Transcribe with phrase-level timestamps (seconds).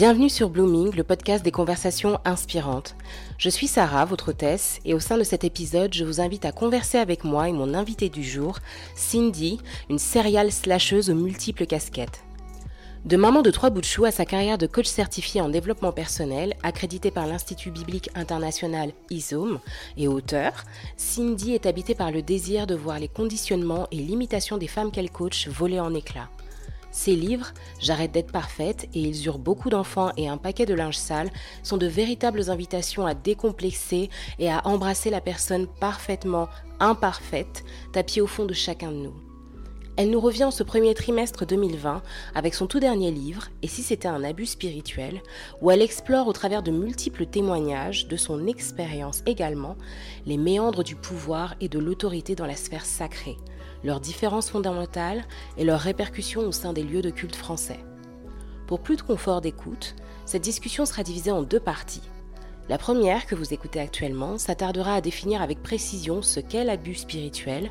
[0.00, 2.94] Bienvenue sur Blooming, le podcast des conversations inspirantes.
[3.36, 6.52] Je suis Sarah, votre hôtesse, et au sein de cet épisode, je vous invite à
[6.52, 8.60] converser avec moi et mon invité du jour,
[8.94, 9.58] Cindy,
[9.90, 12.22] une serial slasheuse aux multiples casquettes.
[13.06, 15.90] De maman de trois bouts de chou à sa carrière de coach certifié en développement
[15.90, 19.58] personnel, accrédité par l'Institut biblique international ISOM
[19.96, 20.62] et auteur,
[20.96, 25.10] Cindy est habitée par le désir de voir les conditionnements et limitations des femmes qu'elle
[25.10, 26.30] coach voler en éclats.
[26.90, 30.96] Ces livres, J'arrête d'être parfaite et Ils eurent beaucoup d'enfants et un paquet de linge
[30.96, 31.30] sale,
[31.62, 36.48] sont de véritables invitations à décomplexer et à embrasser la personne parfaitement
[36.80, 39.14] imparfaite tapie au fond de chacun de nous.
[39.98, 42.02] Elle nous revient en ce premier trimestre 2020
[42.36, 45.20] avec son tout dernier livre, Et si c'était un abus spirituel,
[45.60, 49.76] où elle explore au travers de multiples témoignages, de son expérience également,
[50.24, 53.38] les méandres du pouvoir et de l'autorité dans la sphère sacrée,
[53.84, 55.24] leurs différences fondamentales
[55.56, 57.80] et leurs répercussions au sein des lieux de culte français.
[58.66, 59.94] Pour plus de confort d'écoute,
[60.26, 62.02] cette discussion sera divisée en deux parties.
[62.68, 67.70] La première, que vous écoutez actuellement, s'attardera à définir avec précision ce qu'est l'abus spirituel,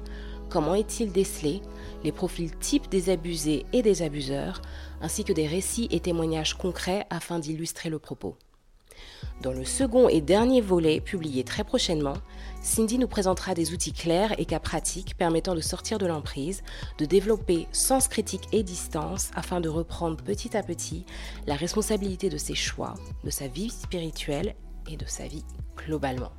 [0.50, 1.62] comment est-il décelé,
[2.04, 4.62] les profils types des abusés et des abuseurs,
[5.02, 8.36] ainsi que des récits et témoignages concrets afin d'illustrer le propos.
[9.42, 12.18] Dans le second et dernier volet, publié très prochainement,
[12.68, 16.64] Cindy nous présentera des outils clairs et cas pratiques permettant de sortir de l'emprise,
[16.98, 21.06] de développer sens critique et distance afin de reprendre petit à petit
[21.48, 24.54] la responsabilité de ses choix, de sa vie spirituelle
[24.92, 25.46] et de sa vie
[25.78, 26.34] globalement.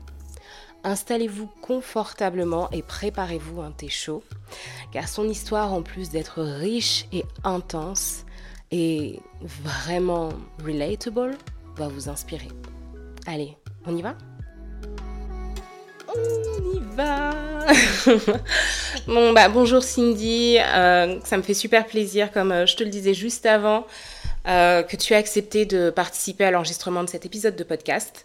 [0.85, 4.23] Installez-vous confortablement et préparez-vous un thé chaud,
[4.93, 8.27] car son histoire, en plus d'être riche et intense,
[8.71, 10.29] et vraiment
[10.63, 11.39] relatable,
[11.77, 12.49] va vous inspirer.
[13.27, 14.15] Allez, on y va?
[16.09, 17.33] On y va
[19.07, 22.89] Bon bah bonjour Cindy, euh, ça me fait super plaisir comme euh, je te le
[22.89, 23.87] disais juste avant
[24.47, 28.25] euh, que tu as accepté de participer à l'enregistrement de cet épisode de podcast.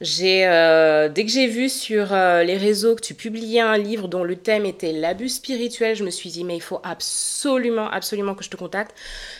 [0.00, 4.08] J'ai, euh, dès que j'ai vu sur euh, les réseaux que tu publiais un livre
[4.08, 8.34] dont le thème était l'abus spirituel, je me suis dit mais il faut absolument, absolument
[8.34, 8.94] que je te contacte.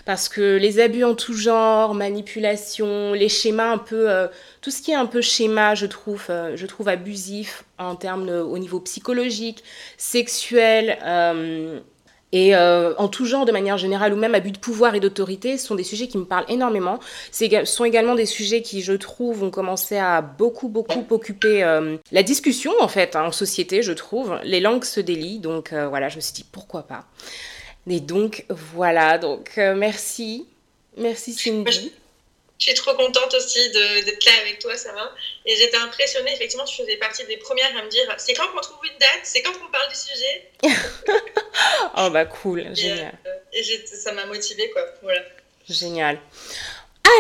[0.05, 4.29] Parce que les abus en tout genre, manipulation, les schémas un peu, euh,
[4.61, 8.57] tout ce qui est un peu schéma, je trouve, je trouve abusif en termes au
[8.59, 9.65] niveau psychologique,
[9.99, 10.99] sexuel
[12.35, 15.57] et euh, en tout genre de manière générale, ou même abus de pouvoir et d'autorité,
[15.57, 16.99] sont des sujets qui me parlent énormément.
[17.31, 21.97] Ce sont également des sujets qui, je trouve, ont commencé à beaucoup, beaucoup occuper euh,
[22.11, 24.41] la discussion, en fait, hein, en société, je trouve.
[24.43, 27.05] Les langues se délient, donc euh, voilà, je me suis dit, pourquoi pas?
[27.89, 30.49] Et donc, voilà, donc merci.
[30.97, 31.93] Merci Cindy.
[32.59, 35.11] Je suis trop contente aussi d'être là avec toi, Sarah.
[35.45, 38.61] Et j'étais impressionnée, effectivement, tu faisais partie des premières à me dire c'est quand qu'on
[38.61, 40.51] trouve une date C'est quand qu'on parle du sujet
[41.97, 43.13] Oh, bah cool, génial.
[43.53, 44.83] Et, euh, ça m'a motivée, quoi.
[45.03, 45.21] Voilà.
[45.69, 46.19] Génial.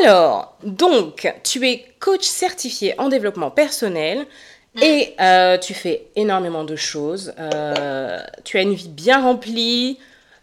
[0.00, 4.26] Alors, donc, tu es coach certifié en développement personnel.
[4.74, 4.82] Mm.
[4.82, 7.34] Et euh, tu fais énormément de choses.
[7.38, 9.98] Euh, tu as une vie bien remplie,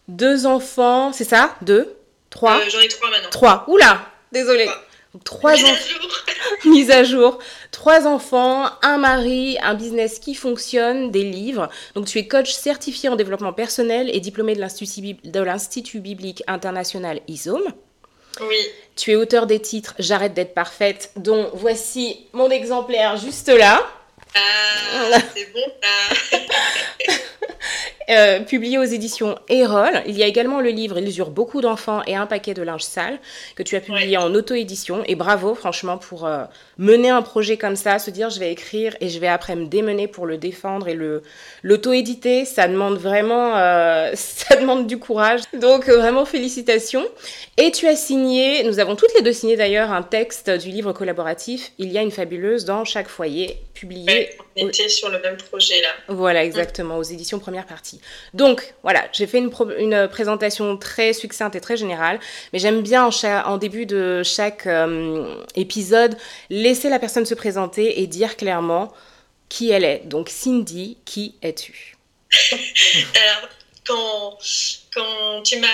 [0.07, 1.55] deux enfants, c'est ça?
[1.61, 1.95] Deux?
[2.29, 2.61] Trois?
[2.69, 3.29] J'en ai trois maintenant.
[3.29, 3.65] Trois.
[3.67, 4.69] Oula Désolée.
[5.25, 5.95] Trois mise enfants.
[6.65, 7.39] mise à jour.
[7.71, 11.69] Trois enfants, un mari, un business qui fonctionne, des livres.
[11.95, 17.61] Donc tu es coach certifié en développement personnel et diplômé de l'Institut biblique international ISOM.
[18.39, 18.55] Oui.
[18.95, 23.85] Tu es auteur des titres J'arrête d'être parfaite, dont voici mon exemplaire juste là.
[24.33, 26.37] Ah, c'est bon ça.
[28.09, 30.01] Euh, publié aux éditions Erol.
[30.05, 32.83] Il y a également le livre Il usure beaucoup d'enfants et un paquet de linge
[32.83, 33.19] sale
[33.55, 35.03] que tu as publié en auto-édition.
[35.07, 36.43] Et bravo, franchement, pour euh,
[36.77, 39.65] mener un projet comme ça, se dire je vais écrire et je vais après me
[39.67, 41.21] démener pour le défendre et le
[41.63, 42.43] l'auto-éditer.
[42.43, 45.41] Ça demande vraiment, euh, ça demande du courage.
[45.53, 47.05] Donc vraiment félicitations.
[47.57, 50.91] Et tu as signé, nous avons toutes les deux signé d'ailleurs un texte du livre
[50.91, 54.31] collaboratif Il y a une fabuleuse dans chaque foyer, publié.
[54.57, 55.89] on était sur le même projet là.
[56.09, 58.01] Voilà, exactement, aux éditions première partie.
[58.33, 62.19] Donc voilà, j'ai fait une, une, présentation très succincte et très générale,
[62.53, 63.09] mais j'aime bien
[63.45, 66.17] en, début de chaque euh, épisode
[66.49, 68.91] laisser la personne se présenter et dire clairement
[69.49, 70.01] qui elle est.
[70.05, 71.97] Donc Cindy, qui es-tu?
[73.15, 73.49] Alors,
[73.85, 74.37] quand,
[74.93, 75.67] quand tu m'as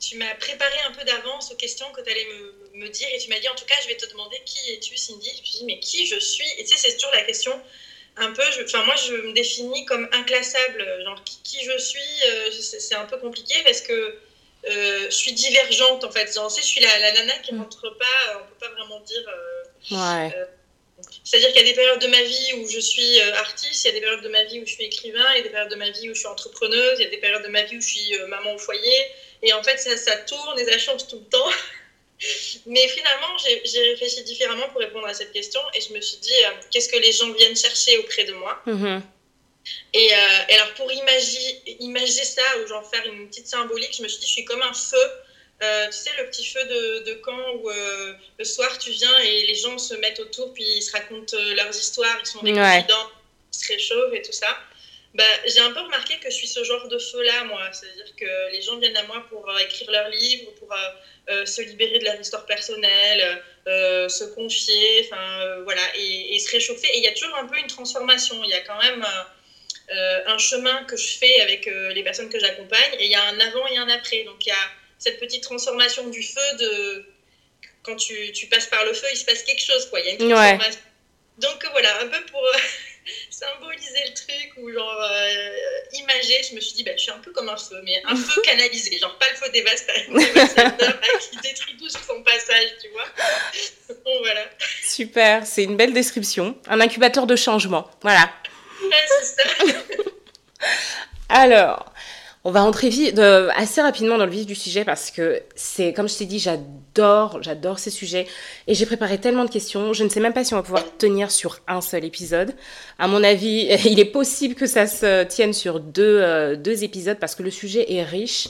[0.00, 2.26] tu m'as préparé un peu d'avance aux questions que tu allais
[2.74, 4.58] me, me, dire et tu m'as dit en tout cas je vais te demander qui
[4.72, 6.46] es-tu Cindy je me suis dit mais qui je suis?
[6.58, 7.52] Et tu sais c'est toujours la question
[8.16, 12.94] un peu, enfin moi je me définis comme inclassable, genre qui, je suis, euh, c'est
[12.94, 13.92] un peu compliqué parce que
[14.66, 16.32] euh, je suis divergente en fait.
[16.32, 19.24] Genre, je suis la, nana qui rentre pas, on peut pas vraiment dire.
[19.28, 20.34] Euh, ouais.
[21.24, 23.90] C'est-à-dire qu'il y a des périodes de ma vie où je suis artiste, il y
[23.90, 25.70] a des périodes de ma vie où je suis écrivain, il y a des périodes
[25.70, 27.76] de ma vie où je suis entrepreneuse, il y a des périodes de ma vie
[27.76, 29.06] où je suis maman au foyer.
[29.42, 31.50] Et en fait, ça, ça tourne et ça change tout le temps.
[32.66, 36.32] Mais finalement, j'ai réfléchi différemment pour répondre à cette question et je me suis dit,
[36.44, 38.62] euh, qu'est-ce que les gens viennent chercher auprès de moi?
[38.66, 39.00] Mm-hmm.
[39.94, 44.08] et, et, alors, pour imaginer, imaginer ça ou genre faire une petite symbolique, je me
[44.08, 45.10] suis dit, je suis comme un feu
[45.62, 49.16] euh, tu sais, le petit feu de, de camp où euh, le soir tu viens
[49.18, 52.42] et les gens se mettent autour, puis ils se racontent euh, leurs histoires, ils sont
[52.42, 52.84] des ouais.
[52.86, 54.58] ils se réchauffent et tout ça.
[55.14, 57.70] Bah, j'ai un peu remarqué que je suis ce genre de feu-là, moi.
[57.72, 60.74] C'est-à-dire que les gens viennent à moi pour écrire leurs livres, pour
[61.28, 66.88] se libérer de leur histoire personnelle, se confier, enfin voilà, et, et, se réchauffer.
[66.88, 68.42] Et il y a toujours un peu une transformation.
[68.42, 69.06] Il y a quand même
[70.26, 73.38] un chemin que je fais avec les personnes que j'accompagne, et il y a un
[73.38, 74.24] avant et un après.
[74.24, 77.06] Donc il y a cette petite transformation du feu de
[77.84, 80.00] quand tu, tu, passes par le feu, il se passe quelque chose, quoi.
[80.00, 80.80] Il y a une transformation.
[81.38, 82.58] Donc voilà, un peu pour euh,
[83.30, 87.18] symboliser le truc ou genre euh, imager, je me suis dit, bah, je suis un
[87.18, 91.76] peu comme un feu, mais un feu canalisé, genre pas le feu dévastateur qui détruit
[91.76, 93.06] tout sur son passage, tu vois.
[93.88, 94.44] Donc voilà.
[94.86, 96.56] Super, c'est une belle description.
[96.66, 98.30] Un incubateur de changement, voilà.
[98.82, 99.48] Ouais, c'est ça.
[101.28, 101.92] Alors,
[102.44, 106.08] on va rentrer de, assez rapidement dans le vif du sujet parce que c'est, comme
[106.08, 106.66] je t'ai dit, j'adore,
[107.40, 108.26] j'adore ces sujets
[108.66, 109.92] et j'ai préparé tellement de questions.
[109.92, 112.54] Je ne sais même pas si on va pouvoir tenir sur un seul épisode.
[112.98, 117.18] À mon avis, il est possible que ça se tienne sur deux, euh, deux épisodes
[117.18, 118.48] parce que le sujet est riche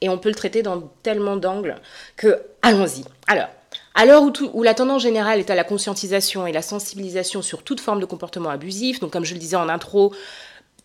[0.00, 1.76] et on peut le traiter dans tellement d'angles
[2.16, 3.04] que allons-y.
[3.28, 3.48] Alors,
[3.94, 7.62] à l'heure où, où, la tendance générale est à la conscientisation et la sensibilisation sur
[7.62, 10.12] toute forme de comportement abusif, donc comme je le disais en intro,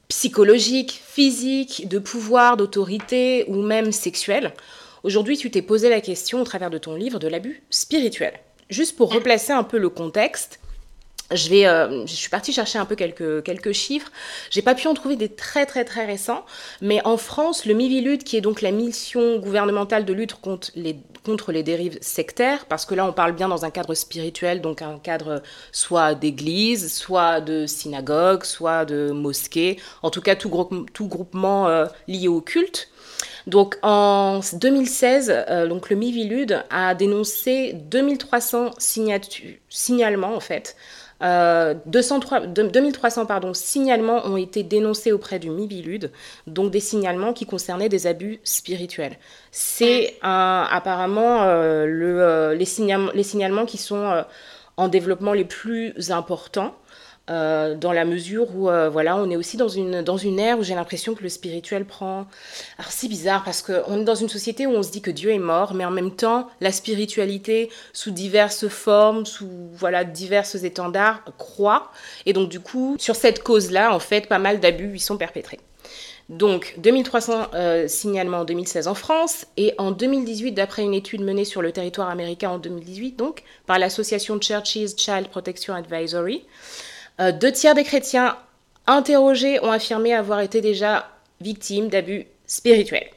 [0.07, 4.53] psychologique, physique, de pouvoir, d'autorité ou même sexuel.
[5.03, 8.33] Aujourd'hui, tu t'es posé la question au travers de ton livre de l'abus spirituel.
[8.69, 10.59] Juste pour replacer un peu le contexte,
[11.31, 14.11] euh, je suis partie chercher un peu quelques, quelques chiffres.
[14.49, 16.45] J'ai pas pu en trouver des très très très récents,
[16.81, 20.97] mais en France, le Mivilude, qui est donc la mission gouvernementale de lutte contre les,
[21.25, 24.81] contre les dérives sectaires, parce que là on parle bien dans un cadre spirituel, donc
[24.81, 31.07] un cadre soit d'église, soit de synagogue, soit de mosquée, en tout cas tout, tout
[31.07, 32.90] groupement euh, lié au culte.
[33.47, 40.75] Donc en 2016, euh, donc le Mivilude a dénoncé 2300 signalements en fait
[41.21, 46.11] 203, 2300 pardon, signalements ont été dénoncés auprès du Mivilude,
[46.47, 49.17] donc des signalements qui concernaient des abus spirituels.
[49.51, 54.23] C'est apparemment euh, euh, les, signalements, qui sont euh,
[54.77, 56.75] en développement les plus importants.
[57.31, 60.59] Euh, dans la mesure où euh, voilà, on est aussi dans une, dans une ère
[60.59, 62.27] où j'ai l'impression que le spirituel prend...
[62.77, 65.31] Alors c'est bizarre parce qu'on est dans une société où on se dit que Dieu
[65.31, 71.23] est mort, mais en même temps, la spiritualité, sous diverses formes, sous voilà, diverses étendards,
[71.37, 71.91] croît.
[72.25, 75.59] Et donc du coup, sur cette cause-là, en fait, pas mal d'abus y sont perpétrés.
[76.27, 81.45] Donc 2300 euh, signalements en 2016 en France et en 2018, d'après une étude menée
[81.45, 86.45] sur le territoire américain en 2018, donc par l'association Churches Child Protection Advisory,
[87.21, 88.37] euh, deux tiers des chrétiens
[88.87, 91.09] interrogés ont affirmé avoir été déjà
[91.39, 93.09] victimes d'abus spirituels.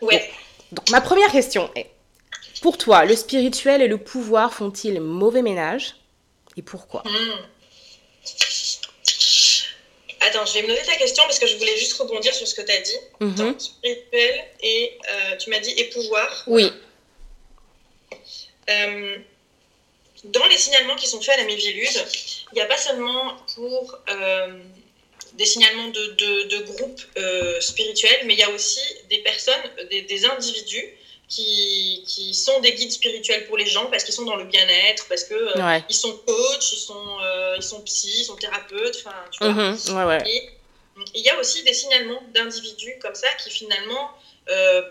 [0.00, 0.30] Ouais.
[0.72, 1.86] Donc, ma première question est,
[2.62, 5.96] pour toi, le spirituel et le pouvoir font-ils mauvais ménage?
[6.56, 7.02] Et pourquoi?
[7.04, 7.38] Hmm.
[10.20, 12.54] Attends, je vais me noter ta question parce que je voulais juste rebondir sur ce
[12.54, 12.98] que tu as dit.
[13.20, 13.58] Mhm.
[13.58, 16.44] spirituel et euh, tu m'as dit et pouvoir.
[16.48, 16.72] Oui.
[18.68, 19.16] Euh,
[20.24, 22.04] dans les signalements qui sont faits à la Mivilude,
[22.52, 24.58] il n'y a pas seulement pour euh,
[25.34, 30.24] des signalements de, de, groupes euh, spirituels, mais il y a aussi des personnes, des,
[30.24, 30.84] individus
[31.28, 35.06] qui, qui, sont des guides spirituels pour les gens parce qu'ils sont dans le bien-être,
[35.08, 37.18] parce qu'ils euh, ils sont coachs, ils sont,
[37.56, 39.52] ils sont psy, ils sont thérapeutes, enfin, tu vois.
[39.52, 40.26] Mhm.
[40.26, 40.50] Et
[41.14, 44.10] il y a aussi des signalements d'individus comme ça qui finalement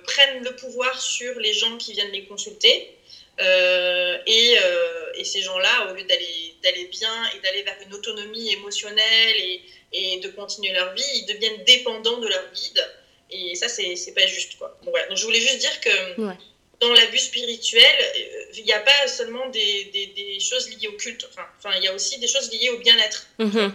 [0.05, 2.96] prennent le pouvoir sur les gens qui viennent les consulter
[3.39, 8.51] euh, et, euh, et, ces gens-là, au lieu d'aller bien et d'aller vers une autonomie
[8.53, 9.61] émotionnelle et,
[9.93, 12.93] et, de continuer leur vie, ils deviennent dépendants de leur guide.
[13.29, 14.57] Et ça, c'est pas juste.
[14.57, 14.77] Quoi.
[14.81, 15.07] Donc, voilà.
[15.07, 16.35] Donc, je voulais juste dire que
[16.79, 20.97] dans l'abus spirituel, euh, il n'y a pas seulement des, des, des, choses liées au
[20.97, 21.27] culte.
[21.31, 23.27] Enfin, enfin, il y a aussi des choses liées au bien-être.
[23.39, 23.71] Mm-hmm.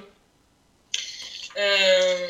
[1.57, 2.28] euh,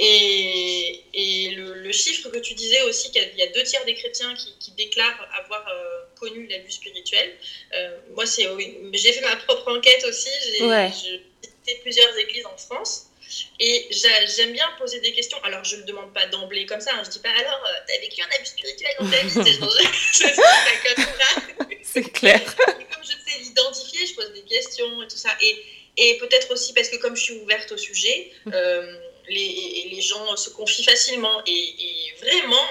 [0.00, 3.94] et, et le, le, chiffre que tu disais aussi, qu'il y a deux tiers des
[3.94, 7.36] chrétiens qui, qui déclarent avoir euh, connu l'abus spirituel.
[7.74, 8.46] Euh, moi, c'est,
[8.92, 10.30] j'ai fait ma propre enquête aussi.
[10.46, 10.88] J'ai ouais.
[10.88, 13.10] visité plusieurs églises en France.
[13.58, 13.88] Et
[14.36, 15.38] j'aime bien poser des questions.
[15.44, 16.92] Alors, je ne le demande pas d'emblée comme ça.
[16.94, 17.00] Hein.
[17.02, 19.34] Je ne dis pas alors, euh, tu as vécu un abus spirituel dans ta vie?
[21.82, 22.40] C'est clair.
[22.40, 25.30] Et comme je sais l'identifier, je pose des questions et tout ça.
[25.40, 25.64] Et,
[25.96, 28.96] et peut-être aussi parce que comme je suis ouverte au sujet, euh,
[29.28, 31.42] les, les, gens se confient facilement.
[31.46, 32.68] Et, et vraiment,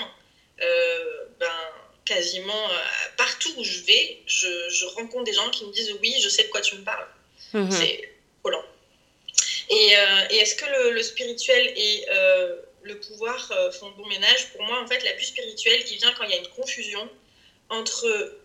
[0.61, 1.47] euh, ben,
[2.05, 2.69] quasiment
[3.17, 6.49] partout où je vais, je, rencontre des gens qui me disent oui, je sais de
[6.49, 7.07] quoi tu me parles.
[7.53, 7.71] Mhm.
[7.71, 8.63] C'est volant.
[9.69, 9.93] Et,
[10.31, 12.05] est-ce que le, le, spirituel et
[12.83, 14.51] le pouvoir font bon ménage?
[14.51, 17.09] Pour moi, en fait, l'abus spirituel, il vient quand il y a une confusion
[17.69, 18.37] entre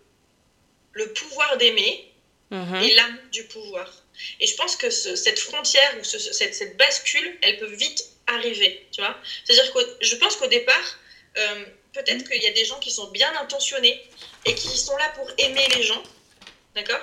[0.93, 2.11] le pouvoir d'aimer
[2.51, 2.83] mhm.
[2.83, 3.91] et l'âme du pouvoir.
[4.41, 9.01] Et je pense que cette frontière ou cette, cette, bascule, elle peut vite arriver, tu
[9.01, 9.17] vois?
[9.45, 10.99] C'est-à-dire que je pense qu'au départ,
[11.37, 12.29] euh, peut-être mhm.
[12.29, 14.03] qu'il y a des gens qui sont bien intentionnés
[14.47, 16.03] et qui sont là pour aimer les gens,
[16.75, 17.01] d'accord?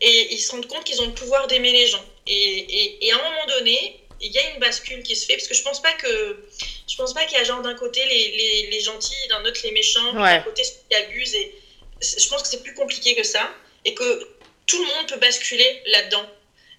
[0.00, 2.04] Et ils se rendent compte qu'ils ont le pouvoir d'aimer les gens.
[2.26, 5.48] Et, et, à un moment donné, il y a une bascule qui se fait parce
[5.48, 6.48] que je pense pas que
[6.88, 9.60] je pense pas qu'il y a genre d'un côté les, les, les gentils, d'un autre
[9.62, 11.54] les méchants, d'un côté ceux qui abusent et
[12.00, 13.50] je pense que c'est plus compliqué que ça
[13.84, 14.28] et que
[14.66, 16.26] tout le monde peut basculer là-dedans.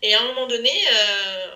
[0.01, 1.55] Et à un moment donné, euh,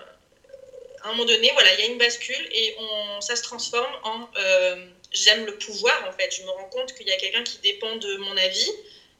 [1.02, 3.92] à un moment donné, voilà, il y a une bascule et on, ça se transforme
[4.02, 6.30] en euh, j'aime le pouvoir en fait.
[6.36, 8.70] Je me rends compte qu'il y a quelqu'un qui dépend de mon avis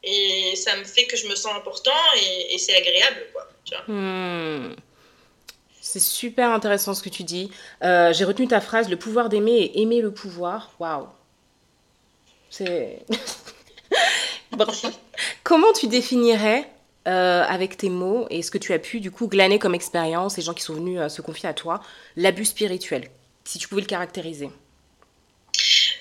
[0.03, 1.93] et ça me fait que je me sens important
[2.51, 3.49] et, c'est agréable quoi.
[3.89, 4.75] Hmm.
[5.81, 7.51] C'est super intéressant ce que tu dis.
[7.83, 10.73] Euh, j'ai retenu ta phrase le pouvoir d'aimer et aimer le pouvoir.
[10.79, 11.07] Waouh.
[12.51, 13.05] C'est.
[15.45, 16.69] Comment tu définirais
[17.07, 20.37] euh, avec tes mots et ce que tu as pu du coup glaner comme expérience,
[20.37, 21.81] les gens qui sont venus euh, se confier à toi,
[22.17, 23.11] l'abus spirituel,
[23.45, 24.51] si tu pouvais le caractériser?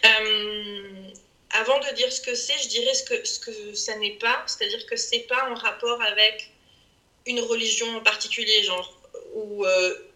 [0.06, 1.08] Euh,
[1.52, 4.44] Avant de dire ce que c'est, je dirais ce que, ce que ça n'est pas,
[4.48, 6.50] c'est-à-dire que c'est pas en rapport avec
[7.26, 9.00] une religion en particulier, genre,
[9.34, 9.66] ou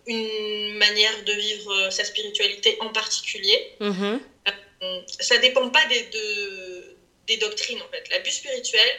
[0.07, 3.73] une manière de vivre sa spiritualité en particulier.
[3.79, 4.19] Mm-hmm.
[5.19, 6.95] ça dépend pas des, de,
[7.27, 8.09] des doctrines en fait.
[8.09, 8.89] L'abus spirituel,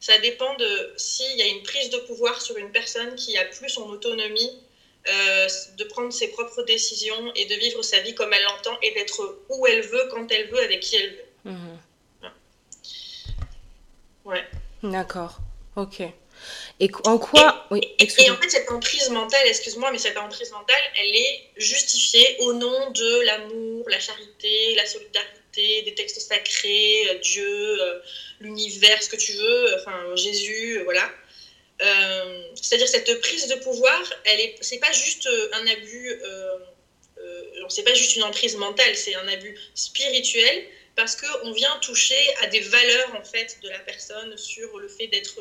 [0.00, 3.44] ça dépend de s'il y a une prise de pouvoir sur une personne qui a
[3.44, 4.50] plus son autonomie,
[5.08, 8.92] euh, de prendre ses propres décisions et de vivre sa vie comme elle l'entend et
[8.92, 11.52] d'être où elle veut, quand elle veut, avec qui elle veut.
[11.52, 11.78] Mhm.
[14.26, 14.44] Ouais.
[14.82, 15.38] D'accord.
[15.76, 16.02] Ok.
[16.80, 20.50] Et en quoi et, oui, et, en fait, cette emprise mentale, excuse-moi, mais cette emprise
[20.52, 27.08] mentale, elle est justifiée au nom de l'amour, la charité, la solidarité des textes sacrés,
[27.10, 28.00] euh, Dieu, euh,
[28.40, 30.82] l'univers, ce que tu veux, enfin Jésus,
[31.82, 32.42] euh.
[32.54, 36.58] C'est-à-dire cette prise de pouvoir, elle est, c'est pas juste un abus, euh,
[37.68, 40.64] c'est pas juste une emprise mentale, c'est un abus spirituel
[40.96, 45.06] parce qu'on vient toucher à des valeurs en fait de la personne sur le fait
[45.06, 45.40] d'être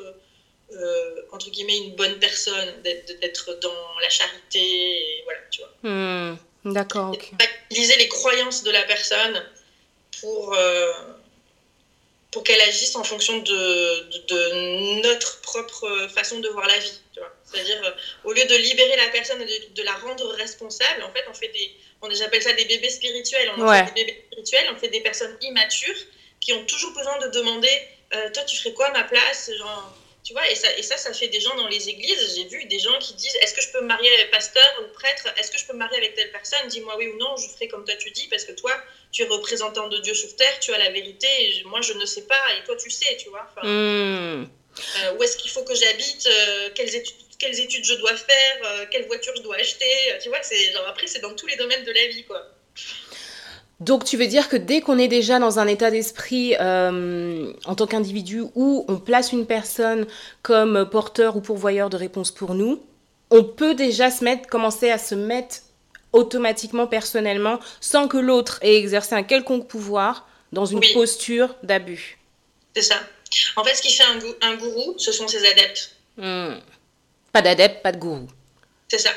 [1.31, 5.71] entre guillemets une bonne personne, d'être dans la charité, et voilà, tu vois.
[5.81, 7.11] Hmm, d'accord.
[7.13, 7.31] Okay.
[7.71, 9.43] Utiliser les croyances de la personne
[10.21, 10.93] pour, euh,
[12.31, 17.01] pour qu'elle agisse en fonction de, de, notre propre façon de voir la vie.
[17.43, 17.91] C'est-à-dire, euh,
[18.23, 21.47] au lieu de libérer la personne et de, la rendre responsable, en fait, on fait
[21.47, 21.71] des,
[22.01, 23.51] on j'appelle ça des bébés spirituels.
[23.57, 25.97] On fait des bébés spirituels, on fait des personnes immatures
[26.39, 27.81] qui ont toujours besoin de demander,
[28.13, 29.51] euh, toi, tu ferais quoi à ma place?
[29.57, 32.35] Genre, tu vois, et ça, et ça, ça fait des gens dans les églises.
[32.35, 34.93] J'ai vu des gens qui disent Est-ce que je peux me marier avec pasteur ou
[34.93, 35.27] prêtre?
[35.37, 36.67] Est-ce que je peux me marier avec telle personne?
[36.67, 38.73] Dis-moi oui ou non, je ferai comme toi tu dis, parce que toi,
[39.11, 42.05] tu es représentant de Dieu sur terre, tu as la vérité, et moi je ne
[42.05, 43.47] sais pas, et toi tu sais, tu vois.
[43.55, 44.47] Enfin, hmm.
[44.97, 46.27] euh, où est-ce qu'il faut que j'habite?
[46.27, 48.57] Euh, quelles, études, quelles études je dois faire?
[48.63, 50.17] Euh, Quelle voiture je dois acheter?
[50.21, 52.45] Tu vois, c'est genre après, c'est dans tous les domaines de la vie, quoi.
[53.79, 57.75] Donc tu veux dire que dès qu'on est déjà dans un état d'esprit euh, en
[57.75, 60.05] tant qu'individu où on place une personne
[60.41, 62.83] comme porteur ou pourvoyeur de réponses pour nous,
[63.31, 65.57] on peut déjà se mettre, commencer à se mettre
[66.11, 72.17] automatiquement, personnellement, sans que l'autre ait exercé un quelconque pouvoir dans une posture d'abus.
[72.75, 72.95] C'est ça.
[73.55, 74.03] En fait, ce qui fait
[74.41, 75.95] un, gourou, ce sont ses adeptes.
[76.17, 76.55] Hmm.
[77.31, 78.27] Pas d'adeptes, pas de gourou.
[78.87, 79.11] C'est ça.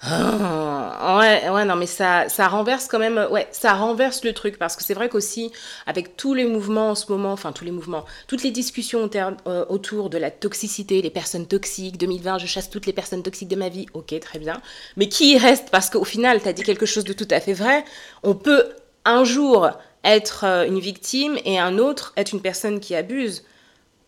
[0.00, 4.56] Ah, ouais, ouais, non, mais ça, ça renverse quand même, ouais, ça renverse le truc
[4.56, 5.50] parce que c'est vrai qu'aussi,
[5.86, 9.64] avec tous les mouvements en ce moment, enfin, tous les mouvements, toutes les discussions euh,
[9.68, 13.56] autour de la toxicité, les personnes toxiques, 2020, je chasse toutes les personnes toxiques de
[13.56, 14.62] ma vie, ok, très bien.
[14.96, 15.70] Mais qui reste?
[15.70, 17.84] Parce qu'au final, tu as dit quelque chose de tout à fait vrai.
[18.22, 18.68] On peut
[19.04, 19.68] un jour
[20.04, 23.42] être euh, une victime et un autre être une personne qui abuse.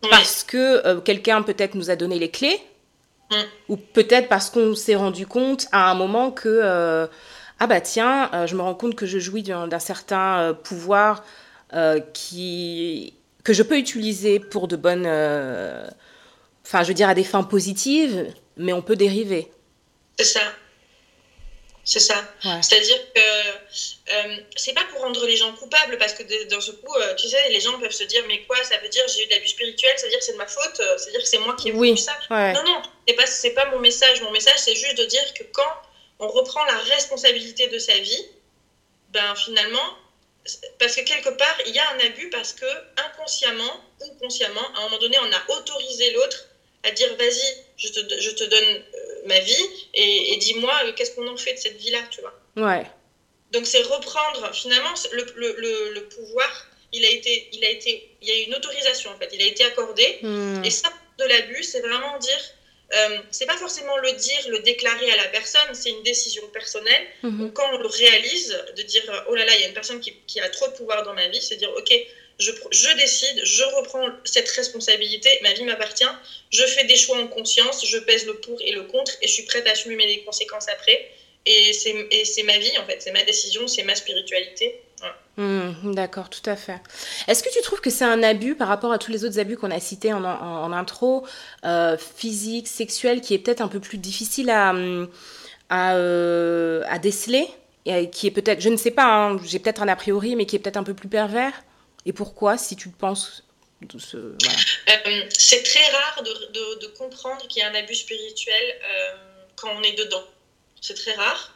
[0.09, 2.59] Parce que euh, quelqu'un peut-être nous a donné les clés,
[3.69, 7.07] ou peut-être parce qu'on s'est rendu compte à un moment que, euh,
[7.59, 11.23] ah bah tiens, euh, je me rends compte que je jouis d'un certain euh, pouvoir
[12.13, 13.13] qui,
[13.45, 15.07] que je peux utiliser pour de bonnes,
[16.65, 19.49] enfin je veux dire à des fins positives, mais on peut dériver.
[20.19, 20.41] C'est ça.
[21.83, 22.23] C'est ça.
[22.61, 26.95] C'est-à-dire que euh, c'est pas pour rendre les gens coupables, parce que dans ce coup,
[26.95, 29.25] euh, tu sais, les gens peuvent se dire Mais quoi, ça veut dire j'ai eu
[29.25, 31.21] de l'abus spirituel, ça veut dire que c'est de ma faute, euh, ça veut dire
[31.21, 32.13] que c'est moi qui ai voulu ça.
[32.29, 34.21] Non, non, c'est pas, c'est pas mon message.
[34.21, 35.73] Mon message, c'est juste de dire que quand
[36.19, 38.25] on reprend la responsabilité de sa vie,
[39.09, 39.97] ben finalement,
[40.79, 42.65] parce que quelque part, il y a un abus parce que
[42.97, 46.47] inconsciemment ou consciemment, à un moment donné, on a autorisé l'autre
[46.83, 51.11] à dire vas-y, je te, je te donne euh, ma vie et, dis-moi euh, qu'est-ce
[51.11, 52.33] qu'on en fait de cette vie-là, tu vois.
[52.55, 52.85] Ouais.
[53.51, 58.27] Donc c'est reprendre, finalement, le, le, le, pouvoir, il a été, il a été, il
[58.27, 60.19] y a eu une autorisation en fait, il a été accordé.
[60.21, 60.63] Hmm.
[60.63, 62.39] Et ça, de l'abus, c'est vraiment dire,
[62.93, 67.07] euh, c'est pas forcément le dire, le déclarer à la personne, c'est une décision personnelle.
[67.23, 67.39] Mhm.
[67.39, 69.99] Donc quand on le réalise, de dire oh là là, il y a une personne
[69.99, 71.93] qui, qui, a trop de pouvoir dans ma vie, c'est dire ok,
[72.41, 76.03] je, décide, je reprends cette responsabilité, ma vie m'appartient,
[76.51, 79.33] je fais des choix en conscience, je pèse le pour et le contre et je
[79.33, 81.09] suis prête à assumer les conséquences après.
[81.45, 84.79] Et c'est ma vie en fait, c'est ma décision, c'est ma spiritualité.
[85.37, 86.79] Hmm, d'accord, tout à fait.
[87.27, 89.57] Est-ce que tu trouves que c'est un abus par rapport à tous les autres abus
[89.57, 90.23] qu'on a cités en,
[90.73, 91.25] intro,
[91.65, 94.73] euh, physique, sexuel, qui est peut-être un peu plus difficile à,
[95.71, 97.47] euh, déceler
[97.85, 100.45] et qui est peut-être, je ne sais pas, hein, j'ai peut-être un a priori, mais
[100.45, 101.63] qui est peut-être un peu plus pervers?
[102.05, 103.43] Et pourquoi, si tu penses
[103.97, 108.79] ce, euh, C'est très rare de, de, de comprendre qu'il y a un abus spirituel
[109.55, 110.23] quand on est dedans.
[110.81, 111.55] C'est très rare.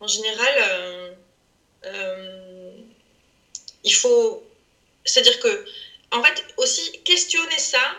[0.00, 1.16] En général
[1.84, 2.72] euh,
[3.84, 4.44] il faut.
[5.04, 5.64] C'est-à-dire que,
[6.12, 7.96] en fait, aussi questionner ça,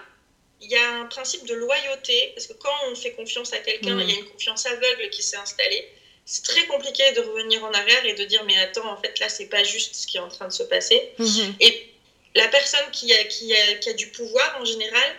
[0.62, 3.95] il y a un principe de loyauté, parce que quand on fait confiance à quelqu'un,
[3.95, 4.01] mm.
[4.01, 5.88] il y a une confiance aveugle qui s'est installée.
[6.31, 9.29] C'est très compliqué de revenir en arrière et de dire mais attends, en fait là,
[9.29, 11.12] c'est pas juste ce qui est en train de se passer.
[11.17, 11.53] Mm-hmm.
[11.59, 11.91] Et
[12.36, 15.15] la personne qui a, qui, a, qui a du pouvoir, en général,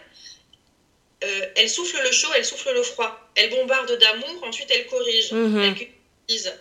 [1.24, 3.18] euh, elle souffle le chaud, elle souffle le froid.
[3.34, 5.64] Elle bombarde d'amour, ensuite elle corrige, mm-hmm.
[5.64, 6.52] elle culpabilise.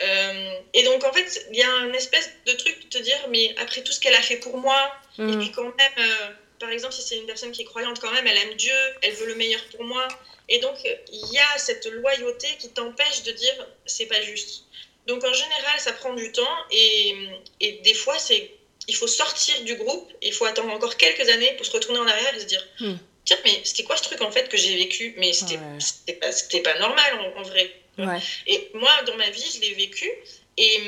[0.00, 3.18] Euh, et donc, en fait, il y a un espèce de truc de te dire,
[3.30, 5.38] mais après tout ce qu'elle a fait pour moi, et mm.
[5.40, 8.26] puis quand même, euh, par exemple, si c'est une personne qui est croyante, quand même,
[8.26, 10.06] elle aime Dieu, elle veut le meilleur pour moi.
[10.48, 10.76] Et donc,
[11.12, 14.64] il y a cette loyauté qui t'empêche de dire, c'est pas juste.
[15.06, 17.14] Donc, en général, ça prend du temps, et,
[17.60, 18.50] et des fois, c'est
[18.88, 22.06] il faut sortir du groupe, il faut attendre encore quelques années pour se retourner en
[22.06, 22.94] arrière et se dire, mm.
[23.26, 25.14] tiens, mais c'était quoi ce truc en fait que j'ai vécu?
[25.18, 26.14] Mais c'était ouais.
[26.14, 27.70] pas, pas normal en vrai.
[28.46, 30.08] Et moi, dans ma vie, je l'ai vécu.
[30.58, 30.80] Et,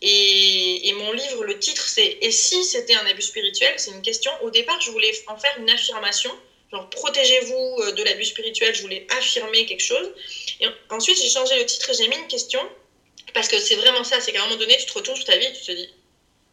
[0.00, 3.74] et, et, mon livre, le titre, c'est Et si c'était un abus spirituel?
[3.76, 4.32] C'est une question.
[4.42, 6.30] Au départ, je voulais en faire une affirmation.
[6.72, 8.74] Genre, protégez-vous euh, de l'abus spirituel.
[8.74, 10.10] Je voulais affirmer quelque chose.
[10.60, 12.60] Et ensuite, j'ai changé le titre et j'ai mis une question.
[13.34, 14.20] Parce que c'est vraiment ça.
[14.20, 15.90] C'est qu'à un moment donné, tu te retournes sur ta vie et tu te dis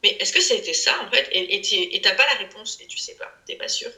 [0.04, 1.30] Mais est-ce que c'était ça, en fait?
[1.32, 3.32] Et tu n'as pas la réponse et tu sais pas.
[3.48, 3.92] Tu n'es pas sûr.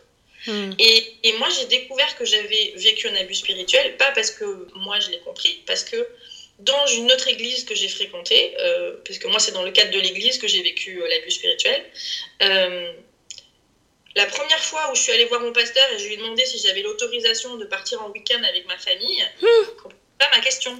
[0.45, 0.73] Hmm.
[0.77, 4.99] Et, et, moi, j'ai découvert que j'avais vécu un abus spirituel, pas parce que moi
[4.99, 6.05] je l'ai compris, parce que
[6.59, 9.91] dans une autre église que j'ai fréquentée, euh, parce que moi c'est dans le cadre
[9.91, 11.83] de l'église que j'ai vécu euh, l'abus spirituel,
[12.41, 12.93] euh,
[14.15, 16.45] la première fois où je suis allée voir mon pasteur et je lui ai demandé
[16.45, 19.25] si j'avais l'autorisation de partir en week-end avec ma famille,
[20.19, 20.79] pas ma question.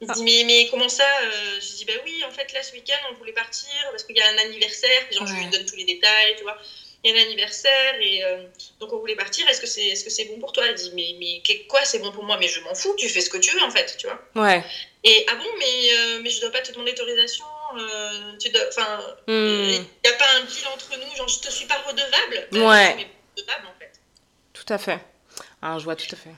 [0.00, 1.06] Il dit mais, mais comment ça
[1.60, 4.20] Je dis bah oui, en fait là ce week-end on voulait partir parce qu'il y
[4.20, 6.58] a un anniversaire, genre, je lui donne tous les détails, tu vois
[7.04, 8.44] il y a un anniversaire et euh,
[8.78, 9.48] donc on voulait partir.
[9.48, 10.64] Est-ce que c'est est -ce c'est bon pour toi?
[10.66, 12.36] Elle dit mais, mais quoi c'est bon pour moi?
[12.38, 14.20] Mais je m'en fous, tu fais ce que tu veux en fait, tu vois.
[14.36, 14.62] Ouais.
[15.04, 17.44] Et ah bon, mais, euh, mais je dois pas te demander d'autorisation
[17.76, 19.86] euh, Enfin, il hmm.
[20.04, 23.08] n'y a pas un deal entre nous, genre je te suis pas redevable Ouais.
[23.36, 23.92] redevable en fait.
[24.52, 25.00] Tout à fait.
[25.60, 26.36] Ah, je vois tout à fait.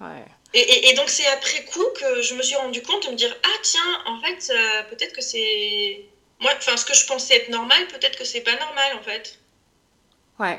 [0.00, 0.24] Ouais.
[0.54, 3.34] Et, et, donc c'est après coup que je me suis rendu compte de me dire
[3.42, 4.40] ah tiens en fait
[4.90, 6.04] peut-être que c'est
[6.38, 9.38] moi enfin ce que je pensais être normal peut-être que c'est pas normal en fait
[10.38, 10.58] Ouais.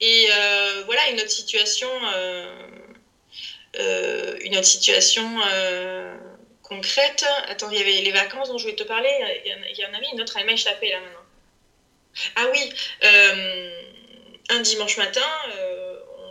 [0.00, 2.68] Et euh, voilà, une autre situation, euh,
[3.78, 5.38] euh, une autre situation
[6.62, 7.24] concrète.
[7.46, 9.10] Attends, il y avait les vacances dont je voulais te parler.
[9.44, 11.22] Il y en avait une autre, elle m'a échappé là maintenant.
[12.34, 12.72] Ah oui,
[14.48, 15.26] un dimanche matin,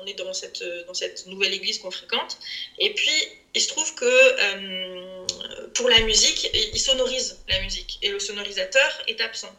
[0.01, 2.37] on est dans cette, dans cette nouvelle église qu'on fréquente.
[2.79, 3.15] Et puis,
[3.53, 5.25] il se trouve que
[5.73, 7.97] pour la musique, il sonorise la musique.
[8.01, 9.55] Et le sonorisateur est absent.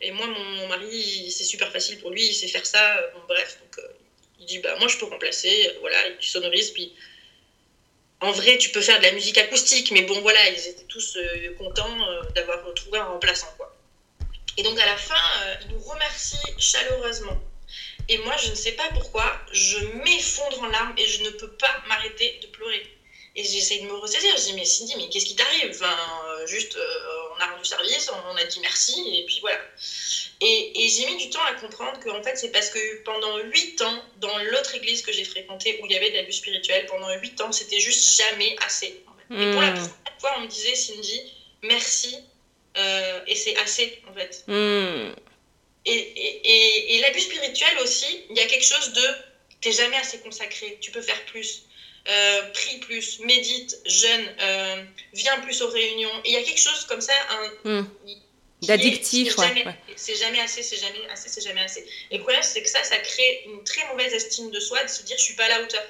[0.00, 3.02] Et moi, mon, mari, c'est super facile pour lui, il sait faire ça.
[3.14, 3.88] Bon, bref, donc euh,
[4.38, 6.70] il dit bah moi je peux remplacer, voilà, il sonorise.
[6.70, 6.92] Puis
[8.20, 11.16] en vrai, tu peux faire de la musique acoustique, mais bon voilà, ils étaient tous
[11.16, 13.74] euh, contents euh, d'avoir trouvé un remplaçant quoi.
[14.58, 15.14] Et donc à la fin,
[15.62, 17.38] il nous remercie chaleureusement.
[18.08, 21.50] Et moi, je ne sais pas pourquoi, je m'effondre en larmes et je ne peux
[21.50, 22.86] pas m'arrêter de pleurer.
[23.34, 24.34] Et j'essaye de me ressaisir.
[24.38, 25.70] Je dis, mais Cindy, mais qu'est-ce qui t'arrive?
[25.74, 25.94] Enfin,
[26.46, 26.78] juste,
[27.36, 29.58] on a rendu service, on a dit merci, et puis voilà.
[30.40, 33.38] Et, et j'ai mis du temps à comprendre que en fait, c'est parce que pendant
[33.38, 36.86] 8 ans, dans l'autre église que j'ai fréquentée où il y avait de l'abus spirituel,
[36.86, 39.02] pendant 8 ans, c'était juste jamais assez.
[39.30, 39.74] Et pour la hmm.
[39.74, 41.20] première fois, on me disait, Cindy,
[41.62, 42.16] merci,
[42.76, 44.44] euh, et c'est assez, en fait.
[44.46, 45.12] Hmm.
[45.84, 49.02] Et, et, et l'abus spirituel aussi, il y a quelque chose de,
[49.60, 51.62] t'es jamais assez consacré, tu peux faire plus.
[52.08, 56.22] Euh, prie plus, médite, jeûne, euh, viens plus aux réunions.
[56.24, 57.12] il y a quelque chose comme ça,
[57.64, 57.86] un, hmm.
[58.62, 59.36] d'addictif.
[59.38, 59.64] Ouais,
[59.96, 61.84] c'est jamais assez, c'est jamais assez, c'est jamais assez.
[62.12, 64.88] Et le problème, c'est que ça, ça crée une très mauvaise estime de soi, de
[64.88, 65.82] se dire je suis pas à la hauteur.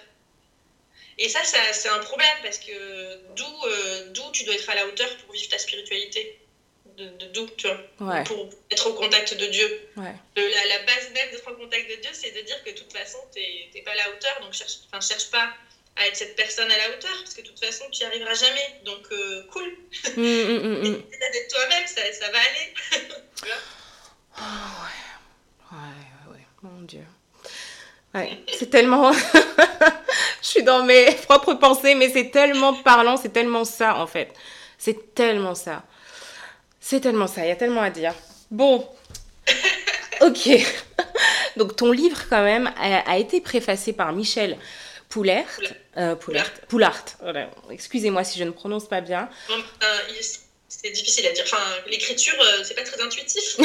[1.19, 4.75] Et ça, ça c'est un problème parce que d'où euh, d'où tu dois être à
[4.75, 6.41] la hauteur pour vivre ta spiritualité
[6.97, 9.89] de, d'où, tu vois, pour être au contact de Dieu.
[9.99, 10.15] Ouais.
[10.37, 13.19] la, base même d'être en contact de Dieu, c'est de dire que de toute façon,
[13.35, 15.53] tu n'es pas à la hauteur, donc cherche, cherche pas
[15.97, 18.35] à être cette personne à la hauteur, parce que de toute façon, tu n'y arriveras
[18.35, 18.81] jamais.
[18.85, 19.77] Donc, euh, cool.
[20.17, 20.83] Mm, mm, mm,
[21.33, 22.75] d'être toi-même, ça, ça, va aller.
[24.39, 24.43] oh,
[25.73, 25.79] ouais.
[25.79, 27.05] ouais, ouais, mon Dieu.
[28.15, 29.13] Ouais, c'est tellement.
[30.43, 34.33] Je suis dans mes propres pensées, mais c'est tellement parlant, c'est tellement ça, en fait.
[34.79, 35.83] C'est tellement ça.
[36.81, 38.15] C'est tellement ça, il y a tellement à dire.
[38.51, 38.89] Bon,
[40.21, 40.49] ok.
[41.57, 44.57] Donc ton livre quand même a, été préfacé par Michel
[45.17, 45.61] Poulert.
[45.97, 46.53] Euh, Poulert.
[46.69, 47.05] Poulart.
[47.71, 49.31] Excusez-moi si je ne prononce pas bien.
[49.51, 49.87] Euh,
[50.69, 51.45] c'est difficile à dire.
[51.47, 53.57] Enfin, l'écriture, euh, c'est pas très intuitif.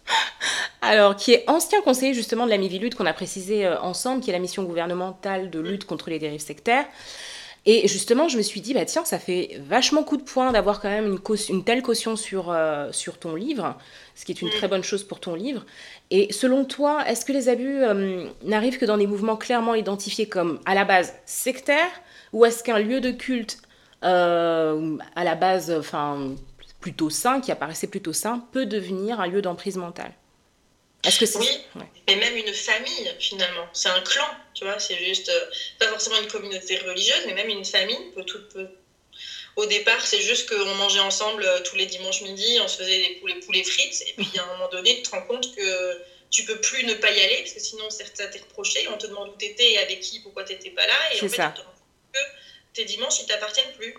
[0.80, 4.32] Alors, qui est ancien conseiller justement de la Mivilude qu'on a précisé ensemble, qui est
[4.32, 6.86] la mission gouvernementale de lutte contre les dérives sectaires.
[7.66, 10.80] Et justement, je me suis dit, bah tiens, ça fait vachement coup de poing d'avoir
[10.80, 13.78] quand même une, une telle caution sur, euh, sur ton livre,
[14.14, 15.64] ce qui est une très bonne chose pour ton livre.
[16.10, 20.26] Et selon toi, est-ce que les abus euh, n'arrivent que dans des mouvements clairement identifiés
[20.26, 22.02] comme à la base sectaires,
[22.34, 23.58] ou est-ce qu'un lieu de culte
[24.02, 26.34] euh, à la base, enfin
[26.80, 30.12] plutôt sain, qui apparaissait plutôt sain, peut devenir un lieu d'emprise mentale?
[31.04, 31.60] Est-ce que c'est Oui,
[32.06, 33.68] mais même une famille, finalement.
[33.72, 34.78] C'est un clan, tu vois.
[34.78, 35.46] C'est juste, euh,
[35.78, 38.40] pas forcément une communauté religieuse, mais même une famille peut tout.
[38.52, 38.68] Peut...
[39.56, 42.98] Au départ, c'est juste qu'on mangeait ensemble euh, tous les dimanches midi, on se faisait
[42.98, 46.02] des poulets, poulets frites, et puis à un moment donné, tu te rends compte que
[46.30, 49.06] tu peux plus ne pas y aller, parce que sinon, ça t'est reproché, on te
[49.06, 51.54] demande où t'étais et avec qui, pourquoi t'étais pas là, et en fait, ça.
[52.12, 52.18] que
[52.74, 53.94] tes dimanches, ils t'appartiennent plus.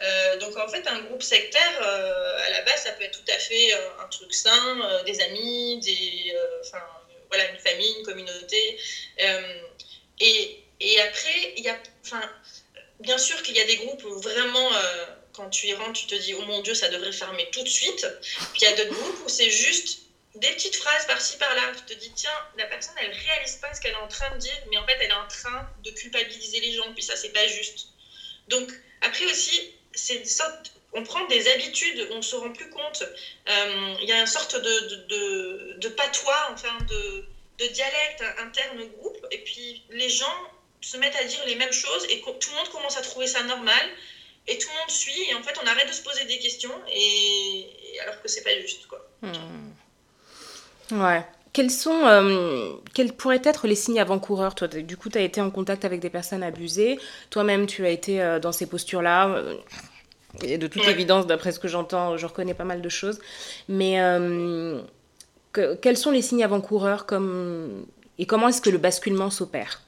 [0.00, 3.32] Euh, donc en fait, un groupe sectaire, euh, à la base, ça peut être tout
[3.32, 6.34] à fait euh, un truc sain, des amis, des,
[7.28, 8.78] voilà, une famille, une communauté.
[10.20, 11.78] Et, et, après, y a,
[13.00, 14.70] bien sûr qu'il y a des groupes où vraiment,
[15.32, 17.68] quand tu y rentres, tu te dis, oh mon Dieu, ça devrait fermer tout de
[17.68, 18.06] suite.
[18.52, 19.98] Puis il y a d'autres groupes où c'est juste
[20.34, 21.72] des petites phrases par-ci par-là.
[21.86, 24.38] Tu te dis, tiens, la personne, elle réalise pas ce qu'elle est en train de
[24.38, 27.30] dire, mais en fait, elle est en train de culpabiliser les gens, puis ça, c'est
[27.30, 27.88] pas juste.
[28.48, 30.22] Donc, après aussi, c'est
[30.94, 33.02] on prend des habitudes, on se rend plus compte.
[33.48, 37.26] Euh, il y a une sorte de, de, patois, enfin, de,
[37.58, 40.36] de dialecte interne groupe, et puis les gens
[40.80, 43.42] se mettent à dire les mêmes choses, et tout le monde commence à trouver ça
[43.42, 43.82] normal,
[44.46, 46.74] et tout le monde suit, et en fait, on arrête de se poser des questions,
[46.88, 49.04] et, alors que c'est pas juste, quoi.
[49.22, 49.72] Hmm.
[50.92, 51.24] Ouais.
[51.54, 55.40] Quels, sont, euh, quels pourraient être les signes avant-coureurs Toi, du coup, tu as été
[55.40, 56.98] en contact avec des personnes abusées.
[57.30, 59.28] Toi-même, tu as été euh, dans ces postures-là.
[59.28, 59.54] Euh,
[60.42, 63.20] et de toute évidence, d'après ce que j'entends, je reconnais pas mal de choses.
[63.68, 64.00] Mais
[65.80, 67.86] quels sont les signes avant-coureurs comme...
[68.18, 69.82] et comment est-ce que le basculement s'opère?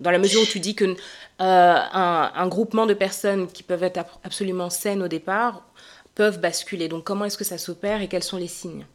[0.00, 0.96] Dans la mesure où tu dis que
[1.38, 5.66] un, un, groupement de personnes qui peuvent être absolument saines au départ
[6.14, 6.88] peuvent basculer.
[6.88, 8.86] Donc comment est-ce que ça s'opère et quels sont les signes?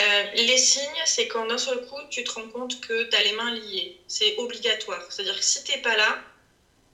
[0.00, 3.22] Euh, les signes, c'est quand d'un seul coup, tu te rends compte que tu as
[3.22, 3.98] les mains liées.
[4.08, 5.04] C'est obligatoire.
[5.10, 6.18] C'est-à-dire que si tu n'es pas là,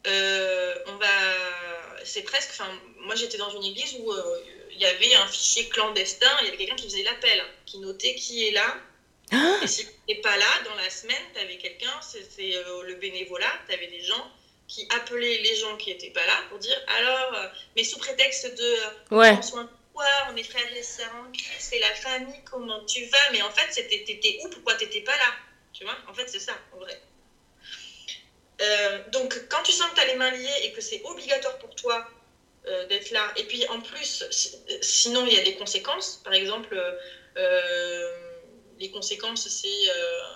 [0.07, 1.07] euh, on va.
[2.05, 2.51] C'est presque.
[2.51, 2.69] Enfin,
[3.01, 4.41] moi, j'étais dans une église où euh,
[4.73, 6.31] il y avait un fichier clandestin.
[6.41, 8.77] Il y avait quelqu'un qui faisait l'appel, qui notait qui est là.
[9.31, 12.25] Ah et si tu n'es pas là, dans la semaine, tu avais quelqu'un, c'est
[12.87, 14.33] le bénévolat, tu avais des gens
[14.69, 17.37] qui appelaient les gens qui n'étaient pas là pour dire alors,
[17.77, 19.39] mais sous prétexte de ouais
[20.31, 21.13] on est frères et sœurs
[21.59, 25.35] c'est la famille, comment tu vas Mais en fait, t'étais où Pourquoi t'étais pas là
[25.73, 27.01] Tu vois En fait, c'est ça, en vrai.
[28.61, 31.59] Euh, donc, quand tu sens que tu as les mains liées et que c'est obligatoire
[31.59, 32.07] pour toi
[32.67, 34.25] euh, d'être là, et puis en plus,
[34.81, 36.21] sinon il y a des conséquences.
[36.25, 36.77] Par exemple,
[37.37, 38.11] euh,
[38.79, 39.89] les conséquences, c'est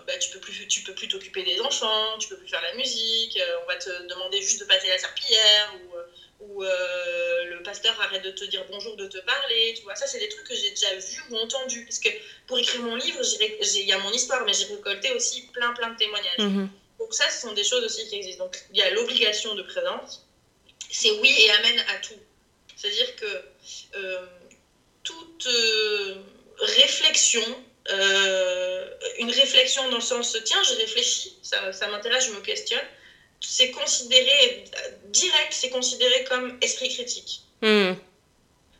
[0.06, 2.74] bah, tu peux plus tu peux plus t'occuper des enfants, tu peux plus faire la
[2.74, 5.94] musique, on va te demander juste de passer la serpillière ou
[6.48, 9.94] où euh, le pasteur arrête de te dire bonjour, de te parler, tu vois.
[9.94, 11.84] Ça, c'est des trucs que j'ai déjà vus ou entendus.
[11.84, 12.08] Parce que
[12.46, 15.90] pour écrire mon livre, il y a mon histoire, mais j'ai récolté aussi plein, plein
[15.90, 16.38] de témoignages.
[16.38, 16.68] Mhm.
[16.98, 18.44] Donc ça, ce sont des choses aussi qui existent.
[18.44, 20.26] Donc il y a l'obligation de présence.
[20.90, 22.20] C'est oui et amène à tout.
[22.76, 23.42] C'est-à-dire que
[23.96, 24.26] euh,
[25.02, 26.16] toute euh,
[26.58, 27.64] réflexion,
[29.18, 32.84] une réflexion dans le sens, tiens, je réfléchis, ça, ça m'intéresse, je me questionne,
[33.42, 34.64] c'est considéré,
[35.06, 37.42] direct, c'est considéré comme esprit critique.
[37.60, 37.94] Hmm.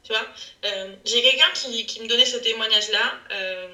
[0.03, 0.27] Tu vois
[0.65, 3.19] euh, J'ai quelqu'un qui, qui, me donnait ce témoignage-là.
[3.33, 3.69] Euh,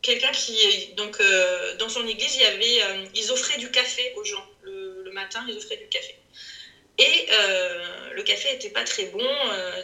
[0.00, 4.24] quelqu'un qui, donc, euh, dans son église, il y avait, ils offraient du café aux
[4.24, 6.16] gens le, le matin, ils offraient du café.
[6.98, 7.26] Et
[8.14, 9.26] le café n'était pas très bon,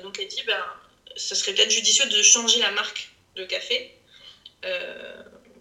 [0.02, 0.64] donc elle dit, ben,
[1.16, 3.94] ce serait peut-être judicieux de changer la marque de café.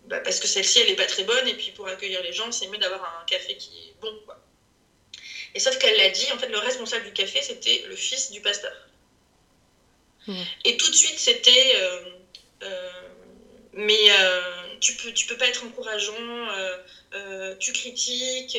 [0.07, 2.49] Bah, parce que celle-ci, elle n'est pas très bonne, et puis pour accueillir les gens,
[2.51, 4.13] c'est mieux d'avoir un café qui est bon.
[4.25, 4.37] Quoi.
[5.53, 8.39] Et sauf qu'elle l'a dit, en fait, le responsable du café, c'était le fils du
[8.39, 8.73] pasteur.
[10.27, 10.41] Mmh.
[10.63, 11.73] Et tout de suite, c'était.
[11.75, 12.01] Euh,
[12.63, 13.01] euh,
[13.73, 16.15] mais euh, tu peux, tu peux pas être encourageant,
[17.59, 18.57] tu critiques.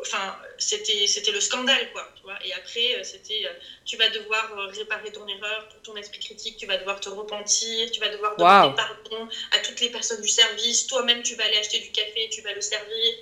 [0.00, 2.08] enfin, c'était, c'était le scandale, quoi.
[2.16, 3.46] Tu vois et après, c'était
[3.84, 7.90] tu vas devoir réparer ton erreur pour ton esprit critique, tu vas devoir te repentir,
[7.90, 11.58] tu vas devoir demander pardon à toutes les personnes du service, toi-même, tu vas aller
[11.58, 13.14] acheter du café, tu vas le servir.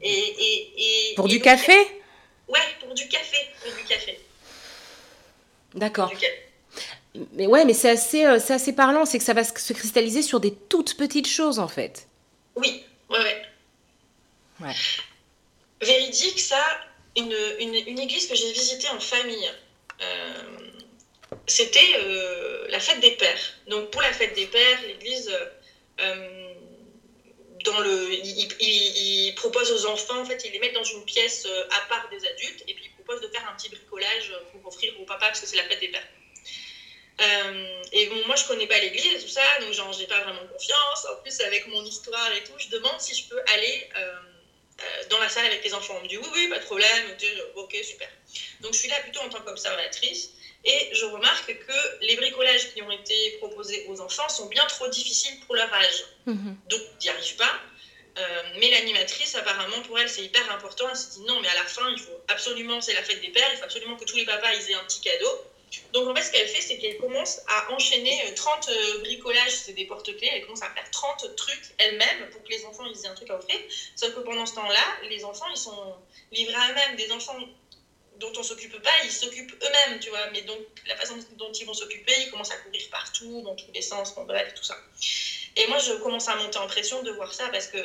[0.00, 1.76] Et, pour du café?
[2.48, 3.36] Ouais, pour du café.
[3.62, 4.18] Pour du café.
[5.74, 6.12] D'accord.
[7.32, 10.40] Mais ouais, mais c'est assez, euh, assez parlant, c'est que ça va se cristalliser sur
[10.40, 12.08] des toutes petites choses en fait.
[12.56, 13.42] Oui, ouais, ouais.
[14.60, 14.74] ouais.
[17.16, 19.48] Une, une, église que j'ai visitée en famille.
[20.00, 20.42] Euh,
[21.46, 23.54] c'était euh, la fête des pères.
[23.68, 25.30] Donc pour la fête des pères, l'église
[27.64, 31.64] dans le, il, propose aux enfants, en fait, ils les mettent dans une pièce euh,
[31.70, 34.92] à part des adultes, et puis il propose de faire un petit bricolage pour offrir
[35.00, 36.08] au papa, parce que c'est la fête des pères.
[37.20, 40.20] Euh, et bon, moi, je connais pas l'église et tout ça, donc genre, j'ai pas
[40.20, 41.06] vraiment confiance.
[41.10, 44.12] En plus, avec mon histoire et tout, je demande si je peux aller euh,
[45.10, 45.96] dans la salle avec les enfants.
[45.98, 47.16] On me dit oui, oui, pas de problème.
[47.54, 48.08] Ok, super.
[48.60, 50.30] Donc, je suis là plutôt en tant qu'observatrice.
[50.64, 54.88] Et je remarque que les bricolages qui ont été proposés aux enfants sont bien trop
[54.88, 56.04] difficiles pour leur âge.
[56.26, 56.56] Mhm.
[56.70, 57.60] Donc, ils n'y arrivent pas.
[58.16, 60.88] Euh, mais l'animatrice, apparemment, pour elle, c'est hyper important.
[60.88, 63.30] Elle s'est dit non, mais à la fin, il faut absolument, c'est la fête des
[63.30, 65.28] pères, il faut absolument que tous les papas ils aient un petit cadeau.
[65.92, 69.50] Donc, en fait, ce qu'elle fait, c'est qu'elle commence à enchaîner 30 euh, euh, bricolages,
[69.50, 73.04] c'est des porte-clés, elle commence à faire 30 trucs elle-même pour que les enfants ils
[73.04, 73.58] aient un truc à offrir.
[73.96, 75.94] Sauf que pendant ce temps-là, les enfants, ils sont
[76.32, 76.96] livrés à eux-mêmes.
[76.96, 77.38] Des enfants
[78.16, 80.26] dont on s'occupe pas, ils s'occupent eux-mêmes, tu vois.
[80.32, 83.70] Mais donc, la façon dont ils vont s'occuper, ils commencent à courir partout, dans tous
[83.72, 84.76] les sens, bon, bref, tout ça.
[85.56, 87.78] Et moi, je commence à monter en pression de voir ça parce que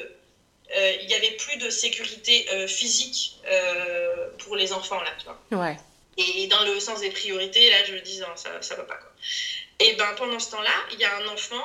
[0.75, 5.25] euh, il n'y avait plus de sécurité euh, physique euh, pour les enfants, là, tu
[5.25, 5.59] vois.
[5.59, 5.77] Ouais.
[6.19, 8.95] Et dans le sens des priorités, là, je me dis, non, ça ne va pas,
[8.95, 9.11] quoi.
[9.81, 11.63] Et ben pendant ce temps-là, il y a un enfant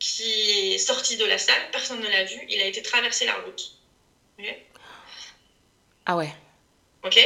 [0.00, 3.36] qui est sorti de la salle, personne ne l'a vu, il a été traversé la
[3.36, 3.72] route.
[6.06, 6.34] ah ouais.
[7.04, 7.18] Ok?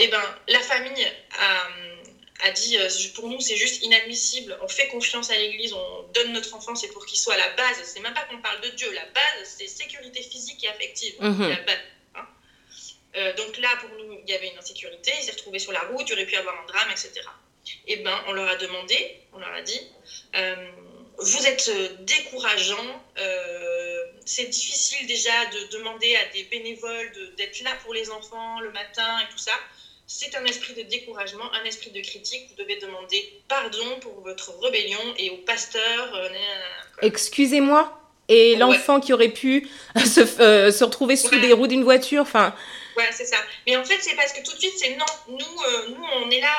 [0.00, 1.06] Eh ben, la famille
[1.38, 4.58] a, dit euh, pour nous, c'est juste inadmissible.
[4.62, 7.48] On fait confiance à l'Église, on donne notre enfant, c'est pour qu'il soit à la
[7.50, 7.80] base.
[7.84, 8.90] C'est même pas qu'on parle de Dieu.
[8.92, 11.14] La base, c'est sécurité physique et affective.
[11.20, 11.42] Mhm.
[11.42, 11.56] Hein.
[13.18, 15.12] Euh, donc là, pour nous, il y avait une insécurité.
[15.18, 17.20] Il s'est retrouvé sur la route, il aurait pu avoir un drame, etc.
[17.86, 19.80] Eh ben, on leur a demandé, on leur a dit.
[20.36, 20.54] Euh,
[21.18, 23.02] vous êtes euh, décourageant.
[23.18, 28.70] Euh, c'est difficile déjà de demander à des bénévoles d'être là pour les enfants le
[28.72, 29.52] matin et tout ça.
[30.06, 32.48] C'est un esprit de découragement, un esprit de critique.
[32.50, 36.30] Vous devez demander pardon pour votre rébellion et au pasteur.
[37.02, 37.94] Excusez-moi.
[38.30, 42.54] Et l'enfant qui aurait pu se, se retrouver sous des roues d'une voiture, enfin.
[42.98, 43.44] Ouais, c'est ça.
[43.64, 45.06] Mais en fait, c'est parce que tout de suite, c'est non.
[45.28, 46.50] Nous, nous, on est là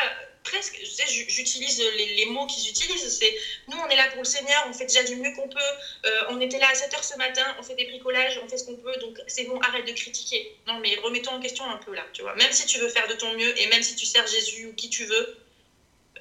[0.43, 3.35] presque, je sais, j'utilise les, mots qu'ils utilisent, c'est
[3.67, 5.59] nous on est là pour le Seigneur, on fait déjà du mieux qu'on peut,
[6.05, 8.63] euh, on était là à 7h ce matin, on fait des bricolages, on fait ce
[8.63, 10.55] qu'on peut, donc c'est bon, arrête de critiquer.
[10.65, 12.35] Non mais remettons en question un peu là, tu vois.
[12.35, 14.73] Même si tu veux faire de ton mieux et même si tu sers Jésus ou
[14.73, 15.37] qui tu veux,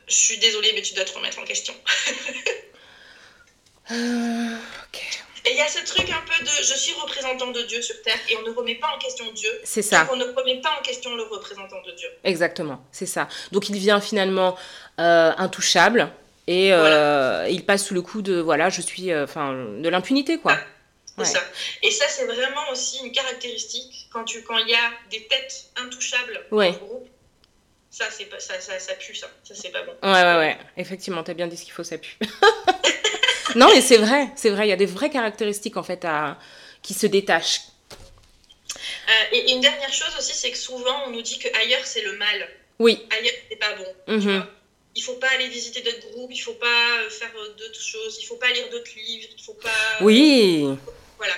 [0.08, 1.74] je suis désolée mais tu dois te remettre en question.
[3.90, 4.56] euh,
[4.88, 5.27] ok.
[5.48, 8.00] Et il y a ce truc un peu de je suis représentant de Dieu sur
[8.02, 9.50] terre et on ne remet pas en question Dieu.
[9.64, 10.06] C'est ça.
[10.12, 12.08] on ne remet pas en question le représentant de Dieu.
[12.24, 13.28] Exactement, c'est ça.
[13.52, 14.56] Donc il devient finalement
[15.00, 16.10] euh, intouchable
[16.46, 20.38] et euh, il passe sous le coup de voilà, je suis euh, enfin de l'impunité
[20.38, 20.54] quoi.
[21.16, 21.40] c'est ça.
[21.82, 25.70] Et ça c'est vraiment aussi une caractéristique quand tu quand il y a des têtes
[25.76, 26.72] intouchables ouais.
[26.72, 27.08] dans le groupe.
[27.90, 29.28] Ça, c'est ça, ça, ça pue, ça.
[29.42, 29.92] Ça, c'est pas bon.
[30.02, 30.58] Ouais, ouais, ouais.
[30.76, 32.18] Effectivement, t'as bien dit ce qu'il faut, ça pue.
[33.56, 34.66] non, mais c'est vrai, c'est vrai.
[34.66, 36.38] Il y a des vraies caractéristiques en fait à...
[36.82, 37.62] qui se détachent.
[39.08, 42.02] Euh, et une dernière chose aussi, c'est que souvent on nous dit que ailleurs c'est
[42.02, 42.48] le mal.
[42.78, 43.06] Oui.
[43.10, 43.86] Ailleurs c'est pas bon.
[44.06, 44.36] Tu mhm.
[44.36, 44.48] vois
[44.98, 48.18] il faut pas aller visiter d'autres groupes, il faut pas euh, faire euh, d'autres choses,
[48.20, 49.70] il faut pas lire d'autres livres, il faut pas.
[50.00, 50.66] Oui.
[51.16, 51.34] Voilà.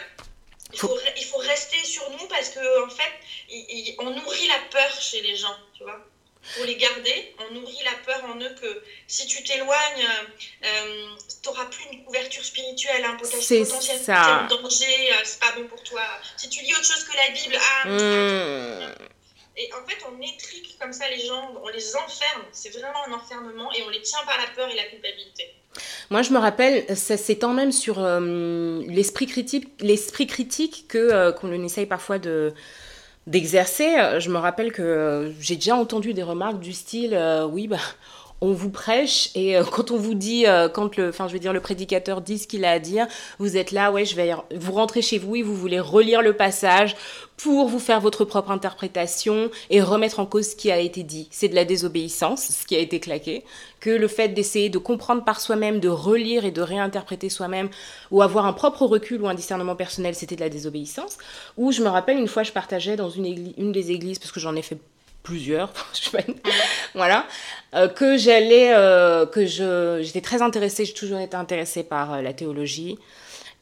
[0.72, 5.00] Il faut, il faut rester sur nous parce que en fait, on nourrit la peur
[5.00, 6.00] chez les gens, tu vois
[6.56, 10.06] pour les garder, on nourrit la peur en eux que si tu t'éloignes,
[10.64, 11.06] euh,
[11.42, 16.02] tu n'auras plus une couverture spirituelle, un potentiel, danger, euh, c'est pas bon pour toi.
[16.36, 18.94] Si tu lis autre chose que la Bible, ah, hmm.
[19.56, 22.42] Et en fait, on étrique comme ça les gens, on les enferme.
[22.50, 25.54] C'est vraiment un enfermement et on les tient par la peur et la culpabilité.
[26.08, 31.32] Moi, je me rappelle, c'est tant même sur euh, l'esprit critique, l'esprit critique que euh,
[31.32, 32.54] qu'on essaye parfois de
[33.30, 34.18] d'exercer.
[34.18, 37.18] Je me rappelle que euh, j'ai déjà entendu des remarques du style,
[37.50, 37.78] oui, bah
[38.40, 41.38] on vous prêche et euh, quand on vous dit, euh, quand le, enfin je veux
[41.38, 43.06] dire le prédicateur dit ce qu'il a à dire,
[43.38, 46.32] vous êtes là, ouais, je vais, vous rentrez chez vous et vous voulez relire le
[46.32, 46.96] passage
[47.36, 51.28] pour vous faire votre propre interprétation et remettre en cause ce qui a été dit.
[51.30, 53.44] C'est de la désobéissance, ce qui a été claqué,
[53.80, 57.70] que le fait d'essayer de comprendre par soi-même, de relire et de réinterpréter soi-même
[58.10, 61.16] ou avoir un propre recul ou un discernement personnel, c'était de la désobéissance.
[61.56, 64.40] Ou je me rappelle une fois, je partageais dans une, une des églises parce que
[64.40, 64.78] j'en ai fait
[65.22, 65.72] plusieurs,
[66.94, 67.26] voilà,
[67.74, 72.22] euh, que j'allais, euh, que je, j'étais très intéressée, j'ai toujours été intéressée par euh,
[72.22, 72.98] la théologie.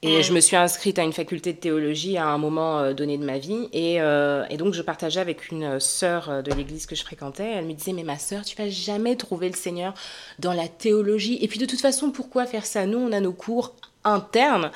[0.00, 3.24] Et je me suis inscrite à une faculté de théologie à un moment donné de
[3.24, 3.68] ma vie.
[3.72, 7.50] Et, et donc, je partageais avec une sœur de l'église que je fréquentais.
[7.56, 9.94] Elle me disait, mais ma sœur, tu vas jamais trouver le Seigneur
[10.38, 11.40] dans la théologie.
[11.40, 12.86] Et puis, de toute façon, pourquoi faire ça?
[12.86, 14.70] Nous, on a nos cours internes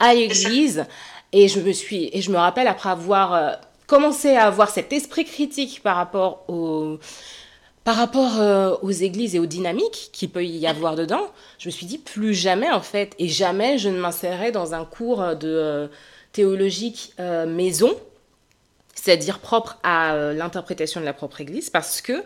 [0.00, 0.86] à l'église.
[1.32, 5.24] Et je me suis, et je me rappelle après avoir commencer à avoir cet esprit
[5.24, 6.98] critique par rapport aux,
[7.84, 11.70] par rapport euh, aux églises et aux dynamiques qu'il peut y avoir dedans, je me
[11.70, 15.48] suis dit plus jamais en fait, et jamais je ne m'insérerai dans un cours de
[15.48, 15.88] euh,
[16.32, 17.94] théologique euh, maison,
[18.94, 22.24] c'est-à-dire propre à l'interprétation de la propre église, parce que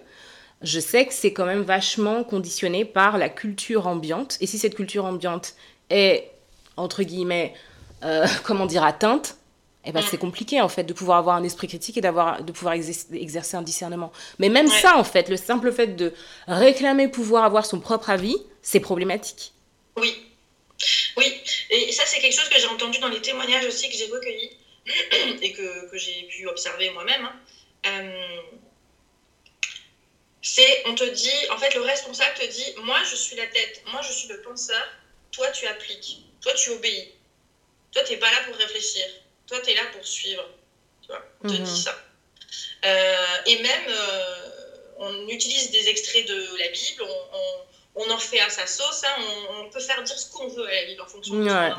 [0.62, 4.76] je sais que c'est quand même vachement conditionné par la culture ambiante, et si cette
[4.76, 5.54] culture ambiante
[5.90, 6.30] est,
[6.76, 7.54] entre guillemets,
[8.44, 9.38] comment dire, atteinte,
[9.84, 12.52] eh ben, c'est compliqué en fait de pouvoir avoir un esprit critique et d'avoir de
[12.52, 14.12] pouvoir exercer un discernement.
[14.38, 16.12] Mais même ça en fait, le simple fait de
[16.46, 19.52] réclamer pouvoir avoir son propre avis, c'est problématique.
[19.96, 20.24] Oui.
[21.16, 24.06] Oui, et ça c'est quelque chose que j'ai entendu dans les témoignages aussi que j'ai
[24.06, 24.50] recueillis
[25.42, 27.24] et que, que j'ai pu observer moi-même.
[27.24, 27.40] Hein.
[27.86, 28.58] Euh,
[30.42, 33.82] c'est, on te dit, en fait le responsable te dit, moi je suis la tête,
[33.90, 34.86] moi je suis le penseur,
[35.32, 37.12] toi tu appliques, toi tu obéis,
[37.90, 39.04] toi tu n'es pas là pour réfléchir
[39.48, 40.48] toi, tu es là pour suivre.
[41.02, 41.64] Tu vois, on te mhm.
[41.64, 41.98] dit ça.
[42.84, 44.50] Euh, et même, euh,
[44.98, 49.16] on utilise des extraits de la Bible, on, on, en fait à sa sauce, hein,
[49.50, 51.72] on, peut faire dire ce qu'on veut à la Bible en fonction de ouais.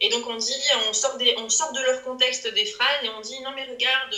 [0.00, 0.52] Et donc, on dit,
[0.88, 3.64] on sort, des, on sort de leur contexte des phrases et on dit, non, mais
[3.64, 4.14] regarde,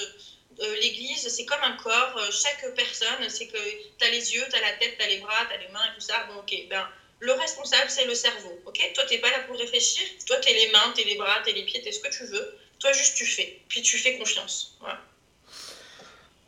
[0.60, 3.58] euh, l'Église, c'est comme un corps, chaque personne, c'est que
[3.98, 5.68] tu as les yeux, tu as la tête, tu as les bras, tu as les
[5.68, 6.24] mains et tout ça.
[6.28, 8.58] Bon, ok, ben le responsable, c'est le cerveau.
[8.66, 8.92] ok?
[8.94, 10.06] Toi, tu n'es pas là pour réfléchir.
[10.26, 11.92] Toi, tu es les mains, tu es les bras, tu es les pieds, tu es
[11.92, 12.58] ce que tu veux.
[12.86, 13.58] Toi, juste tu fais.
[13.68, 14.78] Puis tu fais confiance.
[14.78, 15.00] Voilà.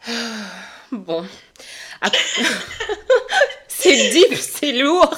[0.92, 1.26] Bon.
[3.66, 5.16] c'est deep, c'est lourd.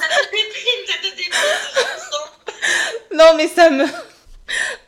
[3.13, 3.85] Non, mais ça me.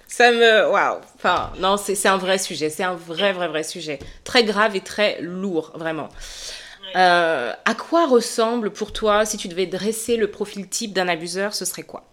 [0.08, 0.72] Ça me.
[0.72, 1.02] Waouh.
[1.16, 2.72] Enfin, non, c'est un vrai sujet.
[2.72, 4.00] C'est un vrai, vrai, vrai sujet.
[4.24, 6.10] Très grave et très lourd, vraiment.
[6.96, 11.54] Euh, à quoi ressemble pour toi, si tu devais dresser le profil type d'un abuseur,
[11.54, 12.06] ce serait quoi?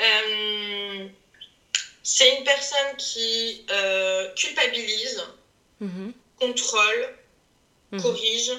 [0.00, 0.63] Euh,
[2.04, 5.24] c'est une personne qui euh, culpabilise,
[5.80, 6.12] mhm.
[6.38, 7.08] contrôle,
[7.92, 8.02] mhm.
[8.02, 8.52] corrige,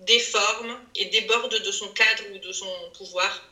[0.00, 3.48] déforme et déborde de son cadre ou de son pouvoir,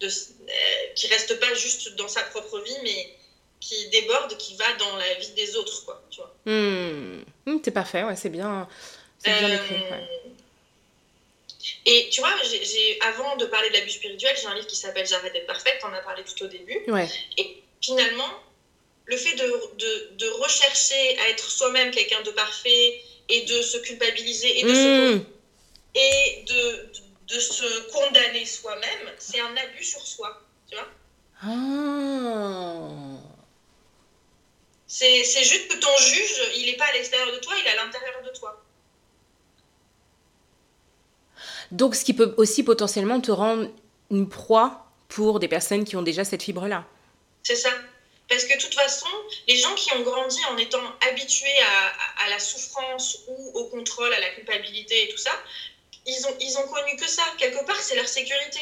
[0.00, 0.50] de, euh,
[0.94, 3.14] qui reste pas juste dans sa propre vie, mais
[3.60, 6.34] qui déborde, qui va dans la vie des autres, quoi, tu vois.
[6.46, 7.22] Hmm.
[7.44, 8.66] Hmm, c'est parfait, ouais, c'est bien,
[9.24, 9.74] bien écrit.
[9.74, 10.00] Euh,
[11.84, 15.06] et tu vois, j'ai, avant de parler de l'abus spirituel, j'ai un livre qui s'appelle
[15.06, 16.78] J'arrête d'être parfaite, on a parlé tout au début.
[16.88, 17.08] Ouais.
[17.36, 18.30] Et finalement,
[19.06, 24.60] le fait de, de, rechercher à être soi-même quelqu'un de parfait et de se culpabiliser
[24.60, 25.24] et de, se, hmm.
[25.94, 30.42] et de, de, se condamner soi-même, c'est un abus sur soi.
[30.68, 30.88] Tu vois
[31.42, 32.88] ah.
[34.86, 37.84] C'est juste que ton juge, il n'est pas à l'extérieur de toi, il est à
[37.84, 38.62] l'intérieur de toi.
[41.70, 43.68] Donc, ce qui peut aussi potentiellement te rendre
[44.10, 46.86] une proie pour des personnes qui ont déjà cette fibre-là.
[47.42, 47.72] C'est ça.
[48.28, 49.08] Parce que de toute façon,
[49.46, 54.12] les gens qui ont grandi en étant habitués à, à, la souffrance ou au contrôle,
[54.12, 55.32] à la culpabilité et tout ça,
[56.04, 57.22] ils ont, ils ont connu que ça.
[57.38, 58.60] Quelque part, c'est leur sécurité.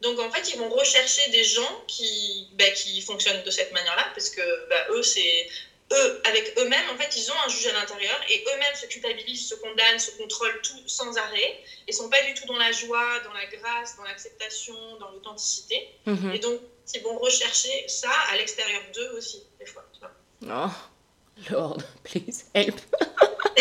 [0.00, 4.10] Donc en fait, ils vont rechercher des gens qui, bah, qui fonctionnent de cette manière-là,
[4.14, 5.48] parce que bah, eux, c'est
[5.92, 9.48] eux, avec eux-mêmes, en fait, ils ont un juge à l'intérieur et eux-mêmes se culpabilisent,
[9.48, 13.18] se condamnent, se contrôlent tout sans arrêt et sont pas du tout dans la joie,
[13.20, 15.88] dans la grâce, dans l'acceptation, dans l'authenticité.
[16.06, 16.32] Mhm.
[16.34, 16.60] Et donc,
[16.94, 19.84] ils vont rechercher ça à l'extérieur d'eux aussi, des fois.
[20.00, 20.70] Vois.
[20.70, 22.80] Oh, Lord, please help.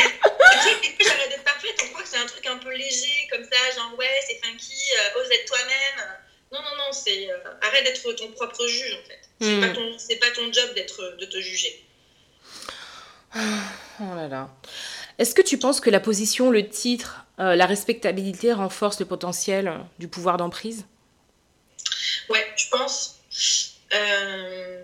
[1.00, 3.98] J'arrête d'être parfaite, on croit que c'est un truc un peu léger, comme ça, genre
[3.98, 6.06] ouais, c'est funky, euh, ose être toi-même.
[6.52, 9.20] Non, non, non, c'est euh, arrête d'être ton propre juge en fait.
[9.42, 9.62] C'est mm.
[9.62, 11.84] pas, ton, pas ton job d'être, de te juger.
[14.00, 14.52] Oh là là.
[15.18, 19.80] Est-ce que tu penses que la position, le titre, euh, la respectabilité renforce le potentiel
[19.98, 20.86] du pouvoir d'emprise?
[22.30, 23.17] Ouais, je pense.
[23.94, 24.84] Euh,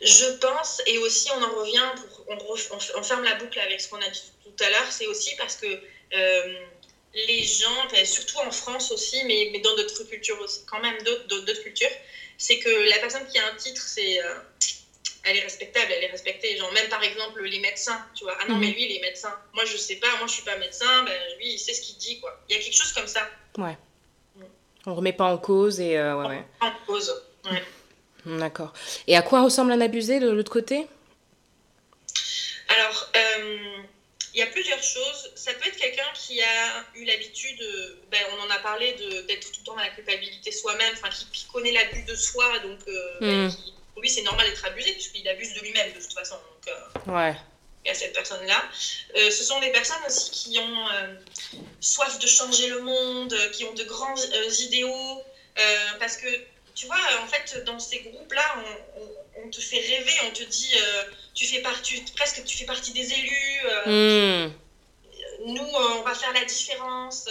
[0.00, 2.56] je pense, et aussi on en revient, pour,
[2.94, 5.56] on, ferme la boucle avec ce qu'on a dit tout à l'heure, c'est aussi parce
[5.56, 5.80] que
[6.14, 6.66] euh,
[7.14, 11.62] les gens, surtout en France aussi, mais, mais dans d'autres cultures aussi, quand même d'autres
[11.62, 11.90] cultures,
[12.36, 14.20] c'est que la personne qui a un titre, c'est
[15.28, 16.56] elle est respectable, elle est respectée.
[16.56, 18.36] Genre, même par exemple, les médecins, tu vois.
[18.40, 18.74] Ah non, mais mhm.
[18.74, 19.34] lui, il est médecin.
[19.52, 21.96] Moi, je sais pas, moi, je suis pas médecin, ben, lui, il sait ce qu'il
[21.96, 22.40] dit, quoi.
[22.48, 23.28] Il y a quelque chose comme ça.
[23.56, 23.76] Ouais.
[24.86, 25.98] On remet pas en cause et.
[25.98, 26.44] Euh, ouais, ouais.
[26.60, 27.12] En cause,
[27.50, 27.62] ouais.
[28.24, 28.72] Mm, d'accord.
[29.06, 30.86] Et à quoi ressemble un abusé de l'autre côté?
[32.68, 33.58] Alors, euh,
[34.34, 35.32] il y a plusieurs choses.
[35.34, 37.60] Ça peut être quelqu'un qui a eu l'habitude,
[38.10, 38.92] ben, on en a parlé,
[39.26, 42.78] d'être tout le temps dans la culpabilité soi-même, enfin, qui, connaît l'abus de soi, donc
[42.88, 43.50] euh, ben, mm.
[43.50, 46.36] qui, lui, c'est normal d'être abusé puisqu'il abuse de lui-même de toute façon.
[46.36, 46.74] Donc,
[47.08, 47.36] euh, ouais.
[47.88, 48.68] A cette personne-là.
[49.16, 51.14] Euh, ce sont des personnes aussi qui ont euh,
[51.80, 54.14] soif de changer le monde, qui ont de grands
[54.60, 55.22] idéaux.
[55.98, 56.28] parce que,
[56.74, 58.62] tu vois, en fait, dans ces groupes-là,
[59.36, 60.74] on, te fait rêver, on te dit,
[61.34, 63.60] tu fais partie, presque tu fais partie des élus.
[63.86, 64.52] Hmm.
[65.46, 67.28] Nous, on va faire la différence.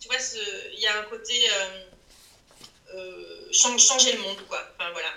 [0.00, 0.18] tu vois,
[0.72, 1.34] il y a un côté
[3.52, 4.62] changer le monde, quoi.
[4.76, 5.12] Enfin, voilà.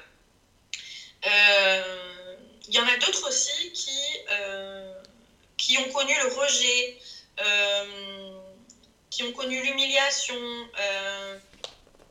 [2.71, 3.99] Il euh, y en a d'autres aussi qui,
[4.31, 4.93] euh,
[5.57, 6.97] qui ont connu le rejet,
[7.39, 8.39] euh,
[9.09, 10.35] qui ont connu l'humiliation,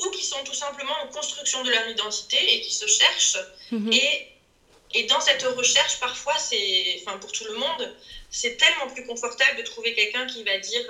[0.01, 3.39] ou qui sont tout simplement en construction de leur identité et qui se cherchent.
[3.71, 3.93] Mhm.
[3.93, 4.27] Et,
[4.95, 7.95] et, dans cette recherche, parfois, c'est, enfin pour tout le monde,
[8.31, 10.87] c'est tellement plus confortable de trouver quelqu'un qui va dire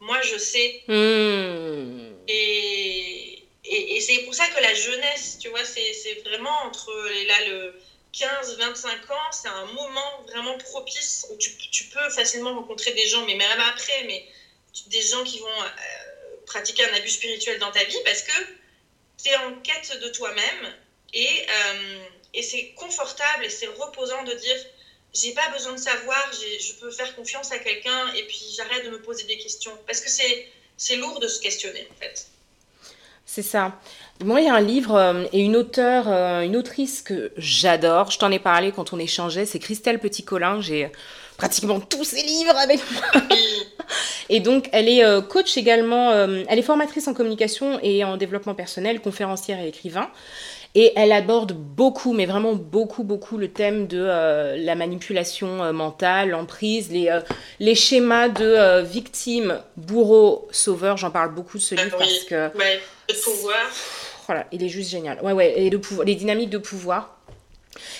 [0.00, 0.80] Moi, je sais.
[0.88, 2.14] Hmm.
[2.28, 6.92] Et, et, c'est pour ça que la jeunesse, tu vois, c'est vraiment entre
[7.26, 7.74] là, le
[8.16, 13.26] 15-25 ans, c'est un moment vraiment propice où tu, tu, peux facilement rencontrer des gens,
[13.26, 14.26] mais même après, mais
[14.86, 18.32] des gens qui vont euh, pratiquer un abus spirituel dans ta vie parce que
[19.22, 20.74] tu es en quête de toi-même
[21.12, 24.56] et, euh, et c'est confortable et c'est reposant de dire
[25.14, 28.90] j'ai pas besoin de savoir, je peux faire confiance à quelqu'un et puis j'arrête de
[28.90, 32.26] me poser des questions parce que c'est lourd de se questionner en fait.
[33.24, 33.80] C'est ça.
[34.24, 38.10] Moi, il y a un livre euh, et une auteure, euh, une autrice que j'adore.
[38.10, 39.44] Je t'en ai parlé quand on échangeait.
[39.44, 40.60] C'est Christelle Petit-Colin.
[40.60, 40.90] J'ai
[41.36, 43.22] pratiquement tous ses livres avec moi.
[44.30, 46.12] et donc, elle est euh, coach également.
[46.12, 50.08] elle est formatrice en communication et en développement personnel, conférencière et écrivain.
[50.78, 55.72] Et elle aborde beaucoup, mais vraiment beaucoup, beaucoup le thème de euh, la manipulation euh,
[55.72, 57.20] mentale, l'emprise, les, euh,
[57.60, 60.98] les schémas de victime, bourreau, sauveur.
[60.98, 62.54] J'en parle beaucoup de ce livre parce que.
[62.58, 63.56] Ouais, le pouvoir.
[64.26, 65.18] Voilà, il est juste génial.
[66.04, 67.16] Les dynamiques de pouvoir.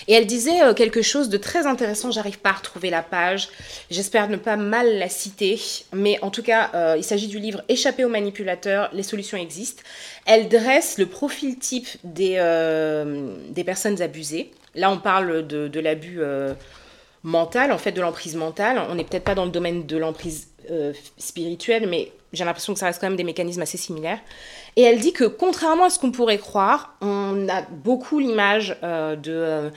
[0.09, 3.49] Et elle disait euh, quelque chose de très intéressant, j'arrive pas à retrouver la page,
[3.91, 5.61] j'espère ne pas mal la citer,
[5.93, 9.83] mais en tout cas, euh, il s'agit du livre Échapper aux manipulateurs, les solutions existent.
[10.25, 14.51] Elle dresse le profil type des, euh, des personnes abusées.
[14.75, 16.21] Là, on parle de, de l'abus
[17.23, 18.79] mental, en fait, de l'emprise mentale.
[18.91, 20.49] On n'est peut-être pas dans le domaine de l'emprise
[21.17, 24.19] spirituelle, mais j'ai l'impression que ça reste quand même des mécanismes assez similaires.
[24.77, 29.17] Et elle dit que contrairement à ce qu'on pourrait croire, on a beaucoup l'image euh,
[29.17, 29.33] de...
[29.33, 29.71] Euh,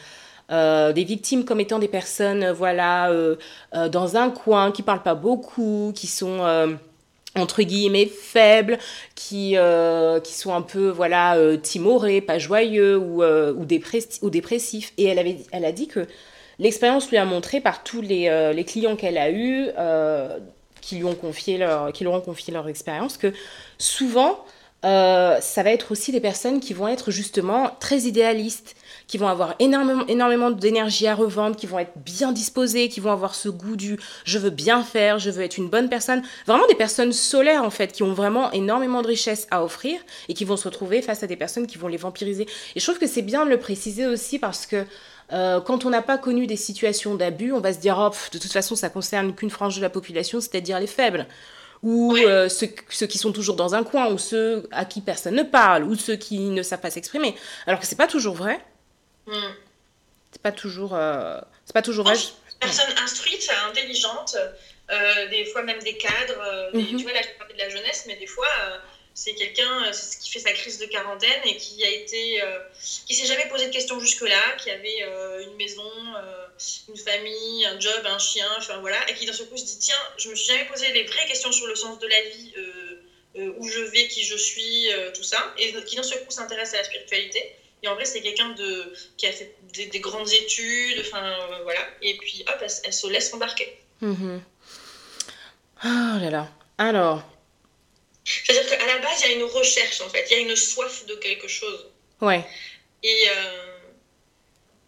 [0.52, 3.12] euh, des victimes comme étant des personnes voilà
[3.72, 6.40] dans un coin qui parlent pas beaucoup qui sont
[7.36, 8.80] entre guillemets faibles
[9.14, 9.56] qui
[10.24, 14.94] qui sont un peu voilà timorés pas joyeux ou ou, ou dépressifs.
[14.98, 16.08] Et elle avait elle a dit que
[16.58, 19.68] l'expérience lui a montré par tous les, les clients qu'elle a eus
[20.82, 23.32] qui lui ont confié leur qui leur ont confié leur expérience que
[23.78, 24.44] souvent
[24.86, 28.76] euh, ça va être aussi des personnes qui vont être justement très idéalistes,
[29.08, 33.36] qui vont avoir énormément, d'énergie à revendre, qui vont être bien disposées, qui vont avoir
[33.36, 36.22] ce goût du je veux bien faire, je veux être une bonne personne.
[36.48, 40.00] Vraiment des personnes solaires en fait, qui ont vraiment énormément de richesses à offrir
[40.30, 42.48] et qui vont se retrouver face à des personnes qui vont les vampiriser.
[42.76, 44.86] Et je trouve que c'est bien de le préciser aussi parce que
[45.34, 48.38] euh, quand on n'a pas connu des situations d'abus, on va se dire oh, de
[48.38, 51.28] toute façon ça concerne qu'une frange de la population, c'est-à-dire les faibles
[51.82, 55.44] ou euh, ceux, qui sont toujours dans un coin, ou ceux à qui personne ne
[55.44, 57.36] parle, ou ceux qui ne savent pas s'exprimer.
[57.68, 58.60] Alors que c'est pas toujours vrai.
[59.28, 59.34] Mm.
[60.32, 62.16] C'est pas toujours, euh, c'est pas toujours vrai.
[62.60, 64.36] Personne instruite, intelligente,
[64.92, 66.72] euh, des fois même des cadres.
[66.74, 66.98] Mhm.
[66.98, 68.48] Tu vois, là, je parlais de la jeunesse, mais des fois,
[69.22, 69.92] c'est quelqu'un
[70.22, 72.42] qui fait sa crise de quarantaine et qui a été,
[73.06, 75.04] qui s'est jamais posé de questions jusque-là, qui avait
[75.44, 75.92] une maison
[76.90, 79.80] une famille, un job, un chien, enfin voilà, et qui d'un seul coup se dit
[79.80, 82.54] tiens, je me suis jamais posé les vraies questions sur le sens de la vie,
[82.58, 83.02] euh,
[83.38, 86.32] euh, où je vais, qui je suis, euh, tout ça, et qui d'un seul coup
[86.32, 90.32] s'intéresse à la spiritualité Et en vrai, c'est quelqu'un de, qui a fait des, grandes
[90.32, 91.82] études, enfin voilà.
[92.02, 93.78] Et puis hop, elle, se laisse embarquer.
[94.02, 94.40] Mm-hmm.
[95.86, 96.48] Oh là là.
[96.78, 97.24] Alors.
[98.46, 100.56] C'est-à-dire qu'à la base, il y a une recherche en fait, il y a une
[100.56, 101.88] soif de quelque chose.
[102.22, 102.44] Ouais.
[103.04, 103.28] Et,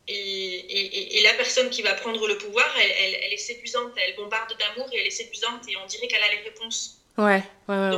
[0.07, 3.93] et, et, et, la personne qui va prendre le pouvoir, elle, elle, elle est séduisante,
[3.95, 7.01] elle bombarde d'amour et elle est séduisante et on dirait qu'elle a les réponses.
[7.17, 7.91] Ouais, ouais, ouais.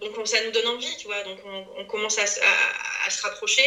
[0.00, 1.22] Donc, donc, ça nous donne envie, tu vois.
[1.22, 3.62] Donc on, on commence à, à, se rapprocher.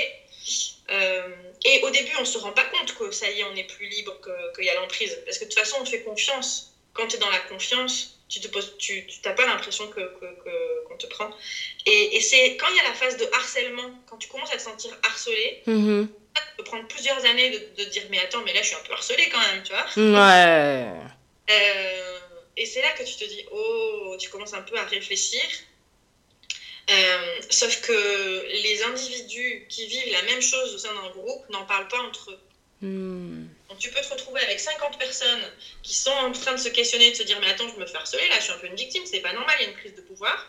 [0.89, 1.29] Euh,
[1.63, 3.87] et au début, on se rend pas compte que ça y est, on est plus
[3.87, 4.17] libre,
[4.55, 5.17] qu'il y a l'emprise.
[5.25, 6.73] Parce que de toute façon, on fait confiance.
[6.93, 10.87] Quand tu es dans la confiance, tu te poses, tu n'as pas l'impression qu'on que,
[10.87, 11.29] qu'on te prend.
[11.85, 14.57] Et, et c'est quand il y a la phase de harcèlement, quand tu commences à
[14.57, 16.07] te sentir harcelé, mm-hmm.
[16.35, 18.83] ça peut prendre plusieurs années de, de, dire mais attends, mais là je suis un
[18.87, 19.85] peu harcelé quand même, tu vois.
[19.97, 20.93] Ouais.
[21.49, 22.19] Euh,
[22.55, 25.41] et c'est là que tu te dis, oh, tu commences un peu à réfléchir.
[26.89, 31.65] Euh, sauf que les individus qui vivent la même chose au sein d'un groupe n'en
[31.65, 32.39] parlent pas entre eux.
[32.81, 33.45] Hmm.
[33.69, 35.41] Donc tu peux te retrouver avec 50 personnes
[35.83, 37.95] qui sont en train de se questionner, de se dire mais attends, je me fais
[37.95, 39.77] harceler, là je suis un peu une victime, c'est pas normal, il y a une
[39.77, 40.47] prise de pouvoir.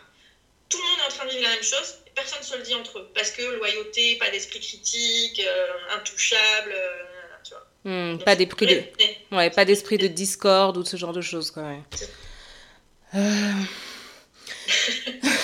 [0.70, 2.56] Tout le monde est en train de vivre la même chose, et personne ne se
[2.56, 3.10] le dit entre eux.
[3.14, 7.02] Parce que loyauté, pas d'esprit critique, euh, intouchable, euh,
[7.44, 7.66] tu vois.
[7.84, 9.36] Hmm, pas d'esprit de...
[9.36, 11.64] Ouais, pas d'esprit de discorde ou de ce genre de choses, quoi.
[11.64, 11.82] Ouais.
[13.14, 13.62] Euh...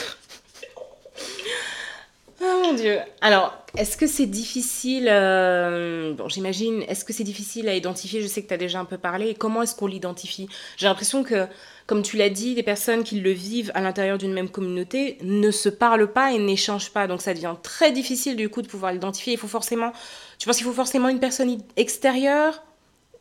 [2.49, 2.99] oh mon dieu.
[3.21, 6.15] Alors, est-ce que c'est difficile, euh...
[6.15, 8.23] bon j'imagine, est-ce que c'est difficile à identifier?
[8.23, 9.35] Je sais que tu as déjà un peu parlé.
[9.35, 10.49] Comment est-ce qu'on l'identifie?
[10.77, 11.47] J'ai l'impression que,
[11.87, 15.51] comme tu l'as dit, les personnes qui le vivent à l'intérieur d'une même communauté ne
[15.51, 17.07] se parlent pas et n'échangent pas.
[17.07, 19.35] Donc ça devient très difficile du coup de pouvoir l'identifier.
[19.35, 19.93] Il faut forcément,
[20.39, 22.63] tu penses qu'il faut forcément une personne extérieure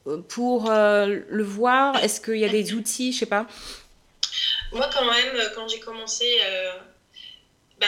[0.07, 2.01] euh, pour euh, le voir?
[2.03, 3.47] Est-ce qu'il y a des outils, je sais pas
[4.73, 6.25] moi, quand même, quand j'ai commencé,
[7.79, 7.87] ben,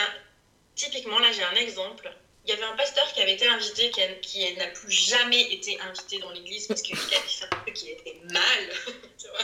[0.80, 2.10] typiquement, là, j'ai un exemple.
[2.46, 5.78] Il y avait un pasteur qui avait été invité, qui, qui n'a plus jamais été
[5.80, 8.70] invité dans l'église parce qu'il avait fait un truc qui était mal.
[9.18, 9.40] tu vois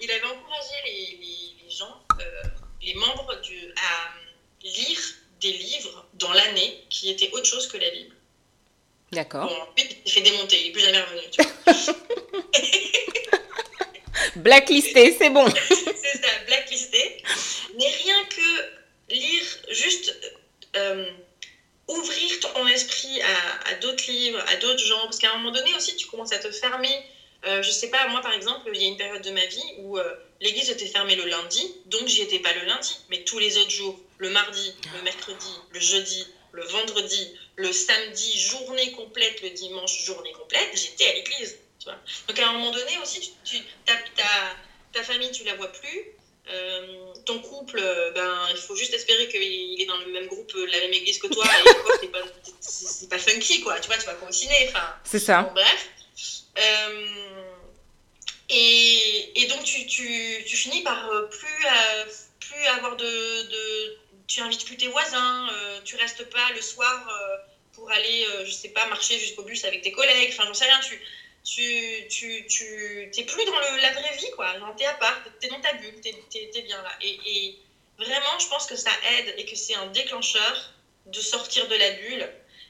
[0.00, 2.42] il avait encouragé les, les, les gens, euh,
[2.82, 4.12] les membres du, à
[4.62, 5.00] lire
[5.40, 8.14] des livres dans l'année qui étaient autre chose que la Bible.
[9.12, 9.48] D'accord.
[9.48, 11.20] Bon, ensuite, il s'est démonté, il n'est plus jamais revenu.
[11.30, 11.94] Tu vois
[14.36, 15.48] Blacklisté, c'est bon.
[15.68, 17.22] c'est ça, blacklisté.
[17.78, 20.14] Mais rien que lire, juste
[20.76, 21.10] euh,
[21.88, 25.94] ouvrir ton esprit à, d'autres livres, à d'autres gens, parce qu'à un moment donné aussi,
[25.96, 27.04] tu commences à te fermer.
[27.44, 29.62] Euh, je sais pas, moi par exemple, il y a une période de ma vie
[29.78, 33.38] où euh, l'église était fermée le lundi, donc j'y étais pas le lundi, mais tous
[33.38, 39.42] les autres jours, le mardi, le mercredi, le jeudi, le vendredi, le samedi, journée complète,
[39.42, 41.58] le dimanche, journée complète, j'étais à l'église.
[42.26, 43.94] Donc à un moment donné aussi, tu, ta,
[44.92, 46.00] ta, famille, tu la vois plus.
[46.48, 47.82] Euh, ton couple,
[48.14, 51.26] ben, il faut juste espérer qu'il est dans le même groupe, la même église que
[51.26, 51.68] toi, et
[52.00, 52.20] c'est pas,
[53.10, 53.80] pas, funky, quoi.
[53.80, 54.68] Tu vois, tu vas continuer.
[54.68, 55.42] Enfin, c'est ça.
[55.42, 55.88] Bon, bref.
[56.58, 57.26] Euh,
[58.48, 62.04] et, et, donc, tu, tu, tu, finis par euh, plus, euh,
[62.38, 67.08] plus avoir de, de, Tu invites plus tes voisins, euh, tu restes pas le soir
[67.08, 67.36] euh,
[67.72, 70.30] pour aller, je sais pas, marcher jusqu'au bus avec tes collègues.
[70.32, 70.80] Enfin, j'en sais rien.
[70.80, 71.00] Tu,
[71.46, 74.58] tu, tu, tu t'es plus dans le, la vraie vie, quoi.
[74.58, 76.90] Genre, t'es à part, t'es dans ta bulle, t'es, t'es, bien là.
[77.00, 77.58] Et, et,
[77.98, 80.72] vraiment, je pense que ça aide et que c'est un déclencheur
[81.06, 82.28] de sortir de la bulle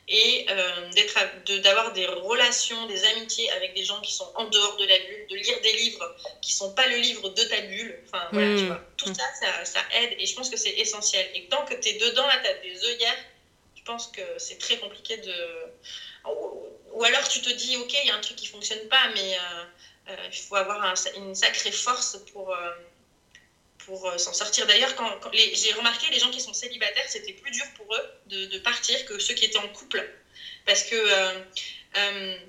[0.08, 4.44] et euh, d'être de, d'avoir des relations, des amitiés avec des gens qui sont en
[4.44, 7.62] dehors de la bulle, de lire des livres qui sont pas le livre de ta
[7.62, 7.98] bulle.
[8.06, 8.58] Enfin, voilà, mmh.
[8.58, 8.80] tu vois.
[8.98, 11.26] Tout ça, ça, ça, aide et je pense que c'est essentiel.
[11.34, 13.24] Et tant que tu es dedans, là, tu as des œillères,
[13.74, 15.34] je pense que c'est très compliqué de
[16.96, 19.34] ou alors tu te dis, ok, il y a un truc qui fonctionne pas, mais
[19.34, 19.64] euh,
[20.08, 22.70] euh, il faut avoir un, une sacrée force pour, euh,
[23.84, 24.66] pour s'en sortir.
[24.66, 28.04] D'ailleurs, quand, quand j'ai remarqué, les gens qui sont célibataires, c'était plus dur pour eux
[28.28, 30.08] de, de, partir que ceux qui étaient en couple.
[30.64, 30.98] Parce que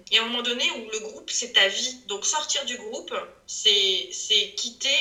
[0.10, 1.98] il y a un moment donné où le groupe, c'est ta vie.
[2.08, 3.14] Donc sortir du groupe,
[3.48, 4.98] c'est quitter...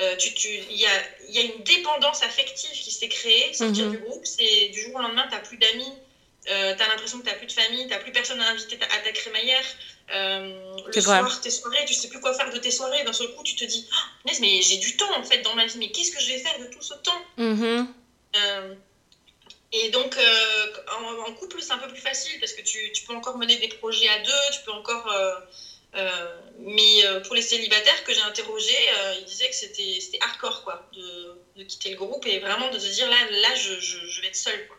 [0.00, 3.52] Euh, tu, tu, il, y a, y a une dépendance affective qui s'est créée.
[3.52, 3.90] Sortir -hmm.
[3.92, 5.92] du groupe, c'est du jour au lendemain, tu n'as plus d'amis,
[6.50, 9.12] euh, t'as l'impression que t'as plus de famille, t'as plus personne à inviter à ta
[9.12, 9.64] crémaillère.
[10.12, 11.40] Euh, le soir, vrai.
[11.40, 13.02] tes soirées, tu sais plus quoi faire de tes soirées.
[13.04, 15.64] D'un seul coup, tu te dis, oh, mais j'ai du temps en fait dans ma
[15.64, 17.86] vie, mais qu'est-ce que je vais faire de tout ce temps mm -hmm.
[18.36, 18.74] euh,
[19.72, 20.66] Et donc, euh,
[20.98, 23.56] en, en, couple, c'est un peu plus facile parce que tu, tu, peux encore mener
[23.56, 25.06] des projets à deux, tu peux encore.
[25.10, 25.40] Euh,
[26.58, 28.84] mais pour les célibataires que j'ai interrogés,
[29.20, 31.06] ils disaient que c'était hardcore quoi, de,
[31.56, 34.28] de, quitter le groupe et vraiment de se dire là, là je, je, je vais
[34.32, 34.62] être seule.
[34.68, 34.76] Quoi.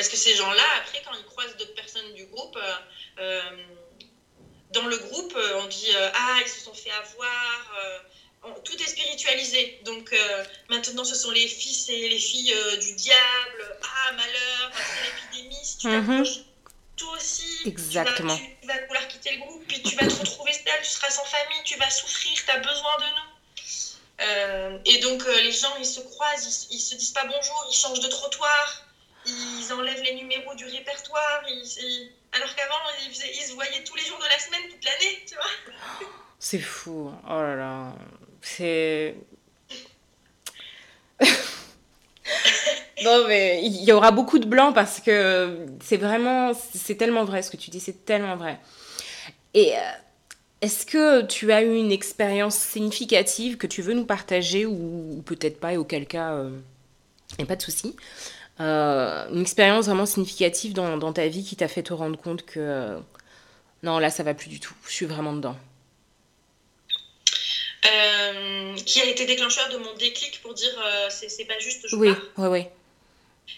[0.00, 2.58] Parce que ces gens-là, après, quand ils croisent d'autres personnes du groupe,
[3.18, 3.42] euh,
[4.70, 7.74] dans le groupe, on dit euh, Ah, ils se sont fait avoir.
[7.84, 9.78] Euh, tout est spiritualisé.
[9.84, 10.14] Donc
[10.70, 13.78] maintenant, ce sont les fils et les filles du diable.
[13.82, 15.62] Ah, malheur, c'est l'épidémie.
[15.62, 16.96] Si tu t'approches, mm -hmm.
[16.96, 17.16] tout
[17.66, 18.38] Exactement.
[18.38, 21.26] Tu vas, vouloir quitter le groupe, puis tu vas te retrouver seul, tu seras sans
[21.36, 23.30] famille, tu vas souffrir, tu as besoin de nous.
[24.20, 27.58] Euh, et donc, euh, les gens, ils se croisent, ils, ils, se disent pas bonjour,
[27.70, 28.64] ils changent de trottoir,
[29.26, 31.42] ils enlèvent les numéros du répertoire,
[32.32, 32.74] alors qu'avant,
[33.06, 35.44] ils, se voyaient tous les jours de la semaine, toute l'année, tu vois.
[36.38, 37.94] C'est fou, oh là là.
[38.40, 39.14] C'est.
[43.02, 46.52] non, mais il y aura beaucoup de blanc parce que c'est vraiment.
[46.54, 48.58] C'est tellement vrai ce que tu dis, c'est tellement vrai.
[49.52, 49.76] Et.
[49.76, 49.80] Euh,
[50.62, 55.58] est-ce que tu as eu une expérience significative que tu veux nous partager ou, peut-être
[55.58, 56.50] pas et auquel cas, il euh,
[57.38, 57.96] n'y a pas de souci
[58.60, 62.60] Une expérience vraiment significative dans, dans ta vie qui t'a fait te rendre compte que
[62.60, 62.98] euh,
[63.82, 65.56] non, là, ça va plus du tout, je suis vraiment dedans
[68.84, 70.72] Qui a été déclencheur de mon déclic pour dire
[71.08, 72.64] c'est pas juste, je Oui, oui, oui.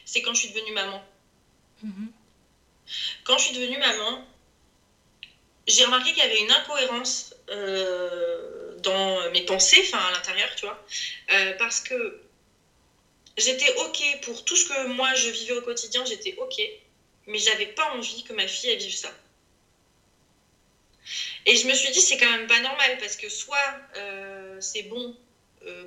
[0.04, 1.02] C'est quand je suis devenue maman.
[1.84, 2.06] Mm-hmm.
[3.24, 4.24] Quand je suis devenue maman,
[5.66, 10.66] j'ai remarqué qu'il y avait une incohérence euh, dans mes pensées, enfin à l'intérieur, tu
[10.66, 10.84] vois,
[11.32, 12.21] euh, parce que
[13.36, 16.60] j'étais ok pour tout ce que moi je vivais au quotidien, j'étais ok,
[17.26, 19.12] mais j'avais pas envie que ma fille elle vive ça.
[21.46, 23.58] Et je me suis dit c'est quand même pas normal parce que soit
[23.96, 25.16] euh, c'est bon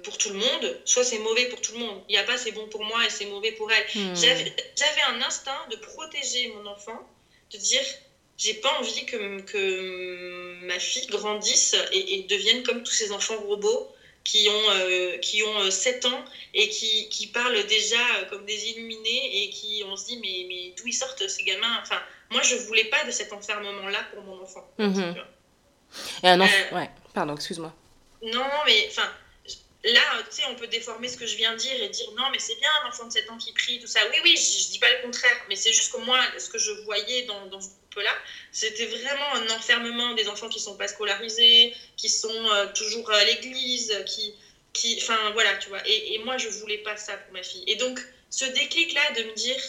[0.03, 2.01] pour tout le monde, soit c'est mauvais pour tout le monde.
[2.07, 3.85] Il n'y a pas c'est bon pour moi et c'est mauvais pour elle.
[3.93, 4.15] Hmm.
[4.15, 7.07] J'avais un instinct de protéger mon enfant,
[7.51, 7.83] de dire
[8.37, 13.89] j'ai pas envie que, que ma fille grandisse et, devienne comme tous ces enfants robots
[14.25, 18.43] qui ont, euh, qui ont 7 euh, ans et qui, qui, parlent déjà euh, comme
[18.45, 21.77] des illuminés et qui on se dit mais, mais d'où ils sortent ces gamins?
[21.81, 22.01] Enfin
[22.31, 24.67] moi je voulais pas de cet enfermement là pour mon enfant.
[24.79, 25.15] Mhm.
[26.23, 27.73] et un enfant ouais pardon excuse-moi.
[28.23, 29.09] non mais enfin
[29.93, 32.29] là, tu sais, on peut déformer ce que je viens de dire et dire non,
[32.31, 33.99] mais c'est bien un enfant de 7 ans qui prie, tout ça.
[34.09, 36.71] Oui, oui, je, dis pas le contraire, mais c'est juste que moi, ce que je
[36.83, 38.15] voyais dans, ce groupe-là,
[38.51, 43.23] c'était vraiment un enfermement des enfants qui sont pas scolarisés, qui sont euh, toujours à
[43.25, 44.33] l'église, qui,
[44.73, 45.87] qui, enfin voilà, tu vois.
[45.87, 47.63] Et, et, moi, je voulais pas ça pour ma fille.
[47.67, 49.61] Et donc, ce déclic-là de me dire,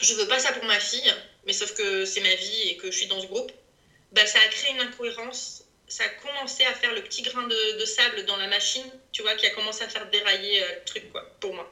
[0.00, 1.12] je veux pas ça pour ma fille,
[1.46, 3.52] mais sauf que c'est ma vie et que je suis dans ce groupe,
[4.12, 7.84] bah, ça a créé une incohérence ça a commencé à faire le petit grain de,
[7.84, 11.10] sable dans la machine, tu vois, qui a commencé à faire dérailler euh, le truc,
[11.12, 11.68] quoi, pour moi.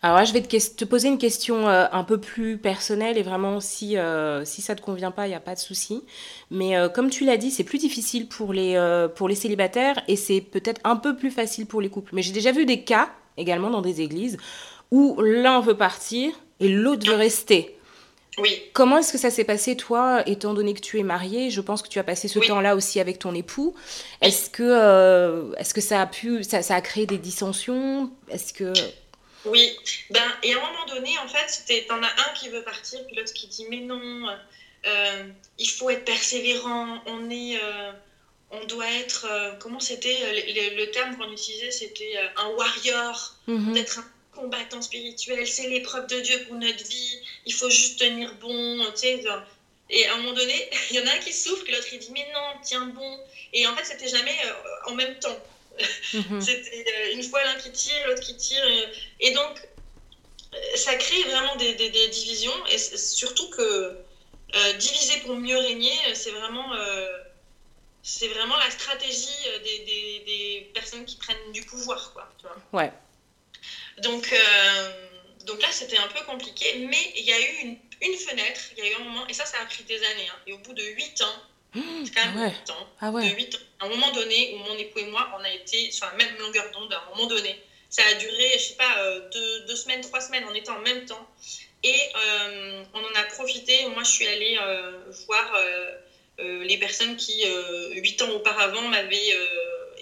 [0.00, 3.24] Alors là, je vais te, te poser une question euh, un peu plus personnelle et
[3.24, 6.04] vraiment, si, euh, si ça ne te convient pas, il n'y a pas de souci.
[6.52, 8.78] Mais comme tu l'as dit, c'est plus difficile pour les,
[9.16, 12.14] pour les célibataires et c'est peut-être un peu plus facile pour les couples.
[12.14, 14.36] Mais j'ai déjà vu des cas, également dans des églises,
[14.92, 17.75] où l'un veut partir et l'autre veut rester.
[18.38, 18.62] Oui.
[18.74, 21.50] Comment est-ce que ça s'est passé, toi, étant donné que tu es mariée?
[21.50, 23.74] Je pense que tu as passé ce temps-là aussi avec ton époux.
[24.20, 28.10] Est-ce que, euh, est-ce que ça a pu, ça, ça a créé des dissensions?
[28.30, 28.72] Est-ce que
[29.46, 29.76] oui,
[30.10, 33.14] ben et à un moment donné, en fait, t'en as un qui veut partir, puis
[33.14, 34.28] l'autre qui dit mais non,
[34.86, 35.22] euh,
[35.58, 37.92] il faut être persévérant, on est, euh,
[38.50, 39.28] on doit être,
[39.60, 40.18] comment c'était
[40.76, 43.72] le, terme qu'on utilisait, c'était un warrior, mm-hmm.
[43.72, 44.04] d'être un
[44.36, 48.98] combattant spirituel, c'est l'épreuve de Dieu pour notre vie, il faut juste tenir bon, tu
[48.98, 49.24] sais.
[49.88, 52.10] Et à un moment donné, il y en a un qui souffre, l'autre il dit
[52.12, 53.20] mais non, tiens bon.
[53.52, 55.38] Et en fait, c'était jamais euh, en même temps.
[56.12, 56.40] Mhm.
[56.40, 58.64] c'était euh, une fois l'un qui tire, l'autre qui tire.
[59.20, 59.68] Et, donc,
[60.54, 62.66] euh, ça crée vraiment des, des, divisions.
[62.70, 63.98] Et surtout que
[64.78, 66.72] diviser pour mieux régner, c'est vraiment,
[68.02, 69.78] c'est vraiment la stratégie des,
[70.24, 72.32] des, personnes qui prennent du pouvoir, quoi.
[72.38, 72.92] Tu vois ouais.
[74.02, 74.90] Donc, euh,
[75.46, 78.84] donc là, c'était un peu compliqué, mais il y a eu une, une, fenêtre, il
[78.84, 80.58] y a eu un moment, et ça, ça a pris des années, hein, et au
[80.58, 81.42] bout de 8 ans,
[81.74, 83.30] mmh, c'est quand même 8 ans, ah ouais.
[83.30, 85.90] de 8 ans, à un moment donné, où mon époux et moi, on a été
[85.90, 88.98] sur la même longueur d'onde, à un moment donné, ça a duré, je sais pas,
[88.98, 91.26] euh, deux, deux, semaines, trois semaines, on était en même temps,
[91.82, 94.58] et euh, on en a profité, moi, je suis allée
[95.26, 95.58] voir
[96.38, 97.44] les personnes qui,
[97.92, 99.32] 8 ans auparavant, m'avaient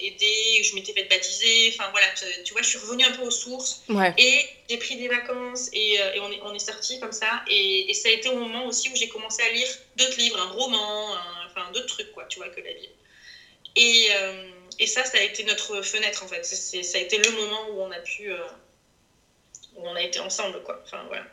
[0.00, 2.06] aidé, je m'étais fait baptiser, enfin voilà,
[2.44, 3.82] tu vois, je suis revenue un peu aux sources
[4.18, 7.42] et j'ai pris des vacances et, euh, et on est, on est sorti comme ça
[7.48, 10.40] et, et, ça a été au moment aussi où j'ai commencé à lire d'autres livres,
[10.40, 11.08] un roman,
[11.46, 12.92] enfin d'autres trucs quoi, tu vois, que la Bible.
[13.76, 17.30] Et, euh, et ça, ça a été notre fenêtre en fait, ça a été le
[17.30, 18.38] moment où on a pu, euh,
[19.76, 21.24] où on a été ensemble quoi, enfin voilà.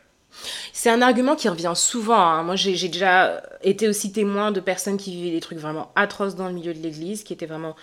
[0.73, 2.19] C'est un argument qui revient souvent.
[2.19, 2.43] Hein.
[2.43, 6.47] Moi, j'ai déjà été aussi témoin de personnes qui vivaient des trucs vraiment atroces dans
[6.47, 7.75] le milieu de l'Église, qui étaient vraiment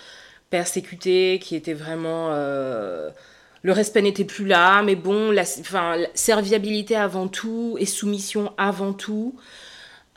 [0.51, 2.31] persécuté, qui était vraiment...
[2.33, 3.11] Euh,
[3.63, 8.93] le respect n'était plus là, mais bon, la, enfin, serviabilité avant tout et soumission avant
[8.93, 9.35] tout.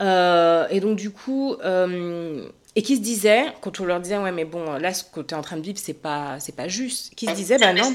[0.02, 4.32] Euh, et donc, du coup, euh, et qui se disait, quand on leur disait, ouais,
[4.32, 6.68] mais bon, là, ce que tu es en train de vivre, c'est pas, c'est pas
[6.68, 7.94] juste, qui se disait, bah non.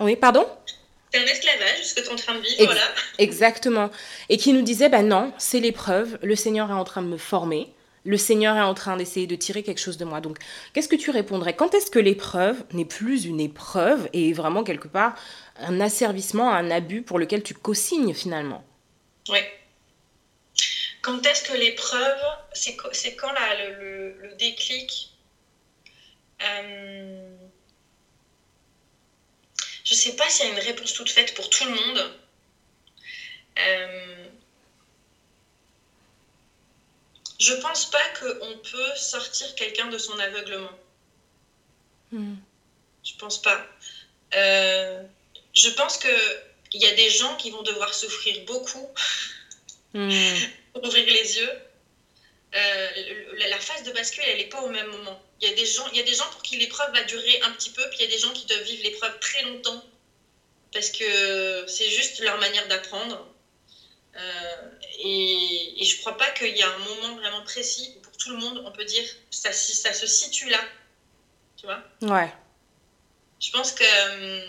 [0.00, 0.46] oui, pardon?
[1.12, 2.82] C'est un esclavage, ce que tu es en train de vivre, voilà.
[3.18, 3.90] Exactement.
[4.28, 7.16] Et qui nous disait, bah non, c'est l'épreuve, le Seigneur est en train de me
[7.16, 7.72] former,
[8.04, 10.20] le Seigneur est en train d'essayer de tirer quelque chose de moi.
[10.20, 10.38] Donc,
[10.72, 11.54] qu'est-ce que tu répondrais?
[11.54, 15.14] Quand est-ce que l'épreuve n'est plus une épreuve et vraiment quelque part
[15.56, 18.64] un asservissement, un abus pour lequel tu co-signes finalement?
[19.28, 19.40] Oui.
[21.02, 22.20] Quand est-ce que l'épreuve,
[22.52, 22.76] c'est
[23.16, 25.12] quand là, le, déclic?
[26.42, 27.36] Euh,
[29.88, 32.12] Je ne sais pas s'il y a une réponse toute faite pour tout le monde.
[33.58, 34.27] Euh,
[37.38, 40.78] je pense pas qu'on peut sortir quelqu'un de son aveuglement.
[42.10, 42.34] Hmm.
[43.04, 43.64] Je pense pas.
[44.34, 45.02] Euh,
[45.54, 46.08] je pense que
[46.72, 48.86] il y a des gens qui vont devoir souffrir beaucoup
[49.94, 50.10] hmm.
[50.72, 51.50] pour ouvrir les yeux.
[52.54, 52.88] Euh,
[53.36, 55.22] la phase de bascule, elle n'est pas au même moment.
[55.40, 57.40] Il y, a des gens, il y a des gens pour qui l'épreuve va durer
[57.42, 59.84] un petit peu, puis il y a des gens qui doivent vivre l'épreuve très longtemps,
[60.72, 63.26] parce que c'est juste leur manière d'apprendre.
[64.18, 64.56] Euh,
[64.98, 68.36] et, et, je crois pas qu'il y a un moment vraiment précis pour tout le
[68.36, 70.60] monde, on peut dire ça, ça se situe là.
[71.56, 71.82] Tu vois?
[72.02, 72.32] Ouais.
[73.40, 73.84] Je pense que.
[73.84, 74.46] Euh,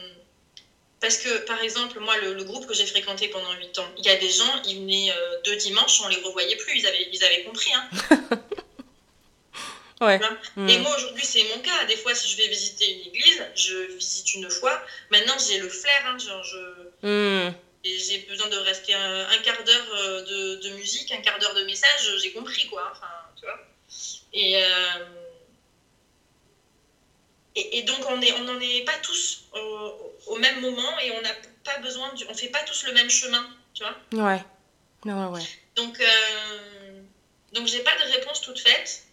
[1.01, 4.09] parce que, par exemple, moi, le, groupe que j'ai fréquenté pendant 8 ans, il y
[4.09, 7.24] a des gens, ils venaient euh, deux dimanches, on les revoyait plus, ils avaient, ils
[7.24, 7.72] avaient compris.
[7.74, 7.89] Hein.
[10.01, 10.20] ouais.
[10.67, 10.82] Et mm.
[10.82, 11.86] moi, aujourd'hui, c'est mon cas.
[11.86, 14.82] Des fois, si je vais visiter une église, je visite une fois.
[15.11, 16.05] Maintenant, j'ai le flair.
[16.07, 17.47] Hein, genre, je.
[17.47, 17.53] Mm
[17.84, 21.55] et j'ai besoin de rester un, quart d'heure euh, de, de, musique, un quart d'heure
[21.55, 22.89] de message, j'ai compris quoi.
[22.91, 23.59] Enfin, tu vois.
[24.34, 25.05] Et, euh,
[27.55, 31.21] et, et, donc on n'en on est pas tous au, au, même moment et on
[31.21, 33.95] n'a pas besoin, on fait pas tous le même chemin, tu vois.
[34.25, 34.43] Ouais.
[35.05, 35.41] Ouais, ouais.
[35.75, 37.01] Donc, euh,
[37.53, 39.03] donc j'ai pas de réponse toute faite.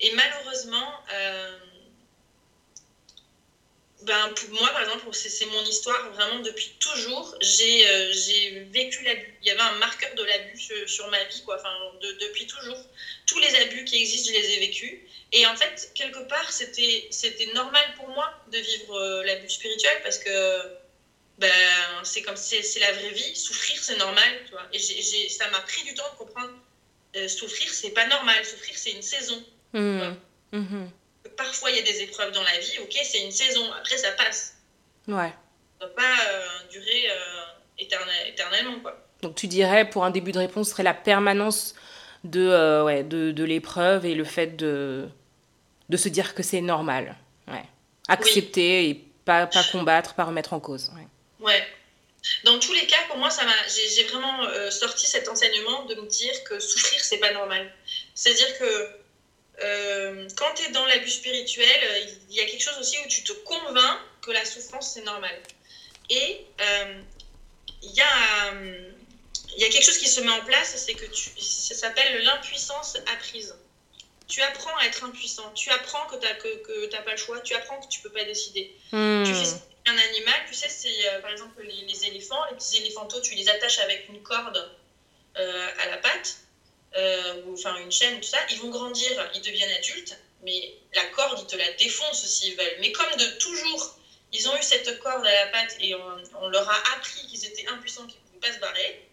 [0.00, 1.58] Et malheureusement, euh,
[4.04, 7.34] ben, pour moi, par exemple, c'est mon histoire vraiment depuis toujours.
[7.40, 8.12] J'ai euh,
[8.70, 9.34] vécu l'abus.
[9.42, 11.56] Il y avait un marqueur de l'abus sur, ma vie, quoi.
[11.56, 11.74] Enfin,
[12.20, 12.78] depuis toujours.
[13.26, 14.94] Tous les abus qui existent, je les ai vécus.
[15.32, 20.18] Et en fait, quelque part, c'était normal pour moi de vivre euh, l'abus spirituel parce
[20.18, 20.30] que
[21.38, 21.48] ben,
[22.04, 23.36] c'est comme c'est la vraie vie.
[23.36, 24.66] Souffrir, c'est normal, tu vois.
[24.72, 24.78] Et
[25.28, 26.52] ça m'a pris du temps de comprendre.
[27.16, 28.44] Euh, souffrir, c'est pas normal.
[28.44, 29.42] Souffrir, c'est une saison.
[29.72, 30.14] Mmh.
[30.52, 30.86] Mmh
[31.30, 34.12] parfois il y a des épreuves dans la vie, ok, c'est une saison, après ça
[34.12, 34.56] passe.
[35.08, 35.32] Ouais.
[35.80, 38.98] Ça ne va pas euh, durer euh, éternellement, quoi.
[39.22, 41.74] Donc tu dirais, pour un début de réponse, serait la permanence
[42.24, 45.08] de, euh, ouais, de, de l'épreuve et le fait de,
[45.88, 47.16] de se dire que c'est normal.
[47.48, 47.64] Ouais.
[48.08, 48.94] Accepter et
[49.24, 50.90] pas, pas combattre, pas remettre en cause.
[50.96, 51.46] Ouais.
[51.46, 51.66] ouais.
[52.44, 56.06] Dans tous les cas, pour moi, ça m'a, j'ai, vraiment sorti cet enseignement de me
[56.06, 57.72] dire que souffrir, c'est pas normal.
[58.14, 59.01] C'est-à-dire que
[59.62, 63.08] euh, quand tu es dans l'abus spirituel, euh, il y a quelque chose aussi où
[63.08, 65.34] tu te convaincs que la souffrance, c'est normal.
[66.10, 67.00] Et euh,
[67.82, 68.54] il y, a,
[69.56, 72.96] y a quelque chose qui se met en place, c'est que tu, ça s'appelle l'impuissance
[73.12, 73.54] apprise.
[74.28, 76.48] Tu apprends à être impuissant, tu apprends que tu n'as que,
[76.88, 78.74] que pas le choix, tu apprends que tu peux pas décider.
[78.92, 79.24] Hmm.
[79.24, 79.46] Tu fais
[79.86, 83.48] un animal, tu sais, c'est par exemple les, les, éléphants, les petits éléphantaux, tu les
[83.48, 84.70] attaches avec une corde
[85.34, 86.38] à la patte
[86.96, 91.04] euh, ou enfin une chaîne, tout ça, ils vont grandir, ils deviennent adultes, mais la
[91.06, 92.76] corde, ils te la défoncent s'ils veulent.
[92.80, 93.98] Mais comme de toujours,
[94.32, 97.66] ils ont eu cette corde à la patte et on, leur a appris qu'ils étaient
[97.68, 99.08] impuissants, qu'ils ne pouvaient pas se barrer,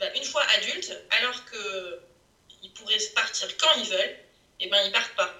[0.00, 4.16] bah, une fois adultes, alors qu'ils pourraient partir quand ils veulent,
[4.58, 5.34] et eh ben ils partent pas.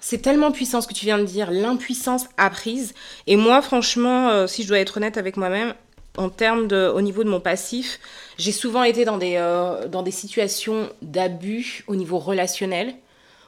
[0.00, 2.92] C'est tellement puissant ce que tu viens de dire, l'impuissance apprise.
[3.26, 5.74] Et moi, franchement, euh, si je dois être honnête avec moi-même,
[6.18, 7.98] en termes de, au niveau de mon passif,
[8.38, 12.94] j'ai souvent été dans des, euh, dans des situations d'abus au niveau relationnel,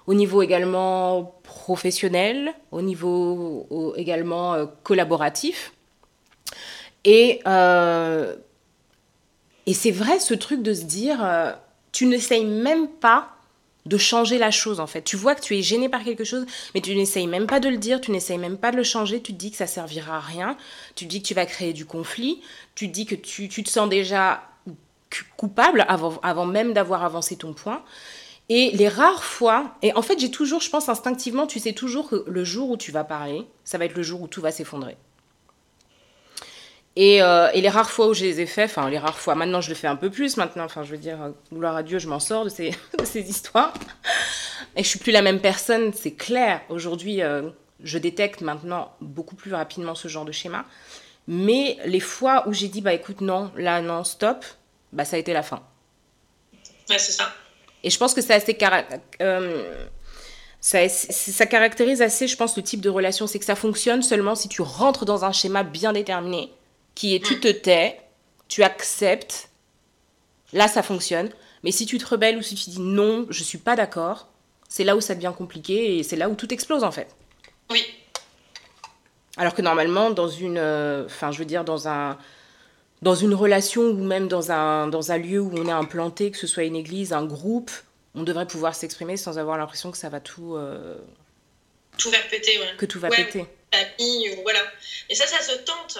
[0.06, 5.72] au niveau également professionnel, au niveau également euh, collaboratif.
[7.04, 8.36] Et, euh,
[9.66, 11.18] et c'est vrai ce truc de se dire,
[11.92, 13.36] tu n'essayes même pas
[13.86, 15.02] de changer la chose en fait.
[15.02, 17.68] Tu vois que tu es gêné par quelque chose, mais tu n'essayes même pas de
[17.68, 20.16] le dire, tu n'essayes même pas de le changer, tu te dis que ça servira
[20.16, 20.56] à rien,
[20.96, 22.40] tu te dis que tu vas créer du conflit,
[22.74, 24.42] tu te dis que tu, tu te sens déjà
[25.36, 27.82] coupable avant, avant même d'avoir avancé ton point.
[28.48, 32.08] Et les rares fois, et en fait j'ai toujours, je pense instinctivement, tu sais toujours
[32.08, 34.52] que le jour où tu vas parler, ça va être le jour où tout va
[34.52, 34.96] s'effondrer.
[36.94, 39.34] Et, euh, et, les rares fois où je les ai fait, enfin les rares fois,
[39.34, 41.18] maintenant je le fais un peu plus maintenant, enfin je veux dire,
[41.52, 43.74] gloire à Dieu, je m'en sors de ces, de ces, histoires.
[44.76, 46.62] Et je suis plus la même personne, c'est clair.
[46.70, 47.50] Aujourd'hui, euh,
[47.82, 50.64] je détecte maintenant beaucoup plus rapidement ce genre de schéma.
[51.28, 54.44] Mais les fois où j'ai dit, bah écoute, non, là, non, stop,
[54.92, 55.62] bah ça a été la fin.
[56.88, 57.32] Ouais, c'est ça.
[57.82, 58.56] Et je pense que c'est assez...
[59.20, 59.86] Euh,
[60.60, 63.26] ça, ça caractérise assez, je pense, le type de relation.
[63.26, 66.52] C'est que ça fonctionne seulement si tu rentres dans un schéma bien déterminé
[66.94, 68.00] qui est tu te tais,
[68.48, 69.50] tu acceptes,
[70.52, 71.30] là ça fonctionne.
[71.62, 74.28] Mais si tu te rebelles ou si tu dis non, je suis pas d'accord,
[74.68, 77.14] c'est là où ça devient compliqué et c'est là où tout explose en fait.
[77.70, 77.84] Oui.
[79.36, 82.16] Alors que normalement, dans une, euh, enfin, je veux dire, dans un,
[83.02, 86.38] dans une relation ou même dans un, dans un lieu où on est implanté, que
[86.38, 87.70] ce soit une église, un groupe,
[88.14, 90.56] on devrait pouvoir s'exprimer sans avoir l'impression que ça va tout.
[90.56, 90.96] euh,
[91.98, 92.74] Tout va péter, ouais.
[92.78, 93.44] que tout va Ouais, péter.
[93.72, 94.60] Famille, ou voilà.
[95.10, 95.98] Et ça, ça se tente.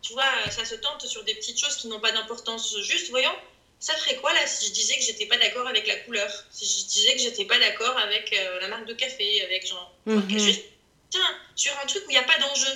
[0.00, 2.74] Tu vois, ça se tente sur des petites choses qui n'ont pas d'importance.
[2.82, 3.34] Juste, voyons,
[3.80, 6.30] ça ferait quoi là si je disais que j'étais pas d'accord avec la couleur?
[6.50, 9.92] Si je disais que j'étais pas d'accord avec euh, la marque de café, avec genre.
[10.06, 10.38] Mhm.
[10.38, 10.64] Juste,
[11.10, 11.20] tiens,
[11.54, 12.70] sur un truc où il n'y a pas d'enjeu.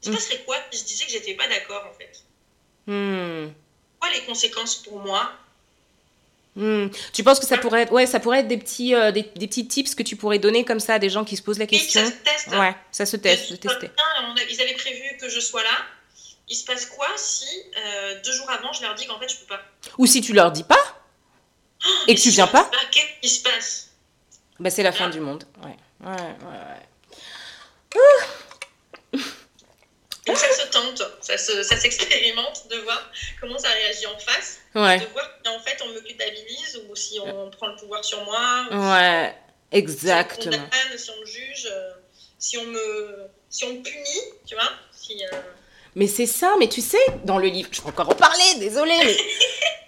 [0.00, 0.16] Se Mhm.
[0.16, 2.12] passerait quoi si je disais que j'étais pas d'accord en fait?
[2.86, 3.48] Hmm.
[4.00, 5.32] Quoi les conséquences pour moi?
[6.56, 6.86] Hmm.
[7.12, 9.48] Tu penses que ça pourrait être, ouais, ça pourrait être des petits, euh, des, des
[9.48, 11.66] petits tips que tu pourrais donner comme ça à des gens qui se posent la
[11.66, 12.00] question.
[12.04, 12.48] ça se teste.
[12.56, 13.86] Ouais, ça se teste, de tester.
[13.88, 15.76] a- ils avaient prévu que je sois là.
[16.48, 19.36] Il se passe quoi si euh, deux jours avant je leur dis qu'en fait je
[19.38, 19.62] peux pas?
[19.96, 20.78] Ou si tu leur dis pas
[22.06, 23.90] et que tu si viens pas, Qu'est-ce qui se passe?
[24.60, 25.10] Bah c'est la fin Ah.
[25.10, 25.44] du monde.
[25.64, 25.74] Ouais,
[26.06, 26.18] ouais, ouais.
[27.96, 28.00] ouais.
[30.26, 33.10] Donc ça se tente, ça se- ça s'expérimente de voir
[33.40, 36.96] comment ça réagit en face, Ouais, de voir si en fait on me culpabilise ou
[36.96, 40.50] si on prend le pouvoir sur moi, ou ouais, si on exactement.
[40.56, 41.90] condamne, si on me juge, euh,
[42.38, 43.16] si on me,
[43.50, 44.70] si on me punit, tu vois.
[44.98, 45.36] Si, euh,
[45.94, 48.98] Mais c'est ça, mais tu sais, dans le livre, je peux encore en parler, désolée,
[49.04, 49.16] mais.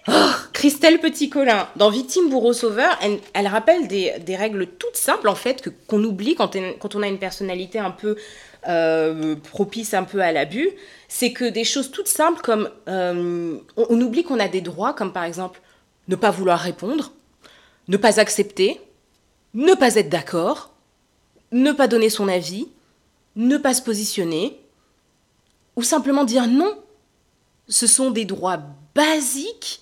[0.09, 5.27] Oh, Christelle Petit-Colin, dans Victime, bourreau, sauveur, elle, elle rappelle des, des règles toutes simples,
[5.27, 8.15] en fait, que, qu'on oublie quand on a une personnalité un peu
[8.67, 10.69] euh, propice un peu à l'abus.
[11.07, 12.69] C'est que des choses toutes simples comme.
[12.87, 15.61] euh, on, on oublie qu'on a des droits, comme par exemple
[16.07, 17.11] ne pas vouloir répondre,
[17.87, 18.79] ne pas accepter,
[19.53, 20.71] ne pas être d'accord,
[21.51, 22.67] ne pas donner son avis,
[23.35, 24.59] ne pas se positionner
[25.75, 26.77] ou simplement dire non.
[27.69, 28.61] Ce sont des droits
[28.95, 29.81] basiques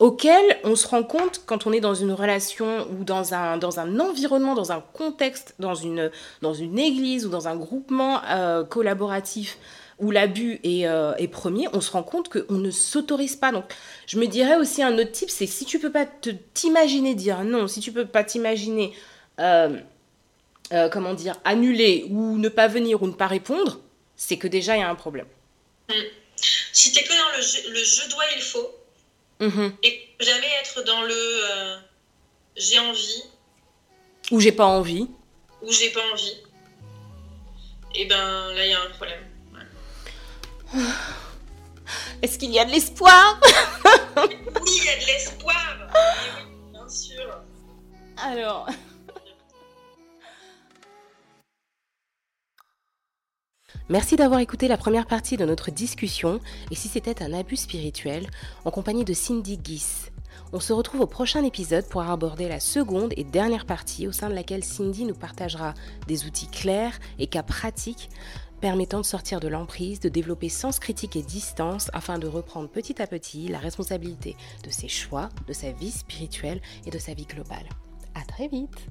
[0.00, 3.78] auxquels on se rend compte quand on est dans une relation ou dans un, dans
[3.80, 8.64] un environnement, dans un contexte, dans une, dans une église ou dans un groupement euh,
[8.64, 9.58] collaboratif
[9.98, 13.52] où l'abus est, euh, est premier, on se rend compte qu'on ne s'autorise pas.
[13.52, 13.66] Donc,
[14.06, 16.06] je me dirais aussi un autre type, c'est si tu peux pas
[16.54, 18.94] t'imaginer dire non, si tu peux pas t'imaginer,
[19.38, 19.68] euh,
[20.90, 23.80] comment dire, annuler ou ne pas venir ou ne pas répondre,
[24.16, 25.26] c'est que déjà il y a un problème.
[26.72, 28.79] si t'es que dans le je, le je dois, il faut,
[29.40, 29.74] Mhm.
[29.82, 31.76] et jamais être dans le euh,
[32.56, 33.22] j'ai envie
[34.30, 35.08] Ou j'ai pas envie.
[35.62, 36.36] ou j'ai pas envie,
[37.94, 39.24] et ben là il y a un problème.
[39.54, 40.80] Ouais.
[42.22, 43.40] Est-ce qu'il y a de l'espoir?
[44.16, 44.28] Oui,
[44.66, 45.56] il y a de l'espoir.
[45.78, 45.86] Mais
[46.44, 47.34] oui, bien sûr.
[48.18, 48.68] Alors.
[53.90, 56.38] Merci d'avoir écouté la première partie de notre discussion
[56.70, 58.30] et si c'était un abus spirituel
[58.64, 60.12] en compagnie de Cindy Guis.
[60.52, 64.28] On se retrouve au prochain épisode pour aborder la seconde et dernière partie au sein
[64.28, 65.74] de laquelle Cindy nous partagera
[66.06, 68.10] des outils clairs et cas pratiques
[68.60, 73.02] permettant de sortir de l'emprise, de développer sens critique et distance afin de reprendre petit
[73.02, 77.26] à petit la responsabilité de ses choix, de sa vie spirituelle et de sa vie
[77.26, 77.68] globale.
[78.14, 78.86] À très vite.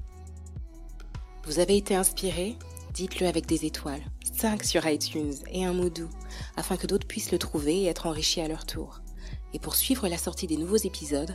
[1.46, 2.58] Vous avez été inspiré?
[2.92, 4.02] Dites-le avec des étoiles,
[4.36, 6.10] 5 sur iTunes et un mot doux,
[6.56, 9.00] afin que d'autres puissent le trouver et être enrichis à leur tour.
[9.54, 11.34] Et pour suivre la sortie des nouveaux épisodes,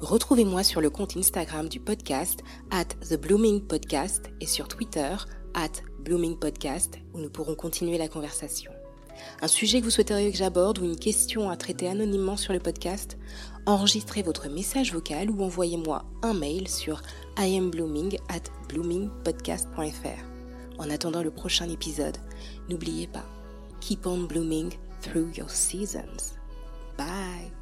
[0.00, 2.40] retrouvez-moi sur le compte Instagram du podcast
[2.70, 5.14] at The Blooming Podcast et sur Twitter
[5.54, 8.72] at Blooming Podcast où nous pourrons continuer la conversation.
[9.40, 12.60] Un sujet que vous souhaiteriez que j'aborde ou une question à traiter anonymement sur le
[12.60, 13.18] podcast,
[13.66, 17.02] enregistrez votre message vocal ou envoyez-moi un mail sur
[17.36, 20.27] iamblooming at bloomingpodcast.fr.
[20.78, 22.16] En attendant le prochain épisode,
[22.68, 23.26] n'oubliez pas,
[23.80, 24.72] keep on blooming
[25.02, 26.34] through your seasons.
[26.96, 27.57] Bye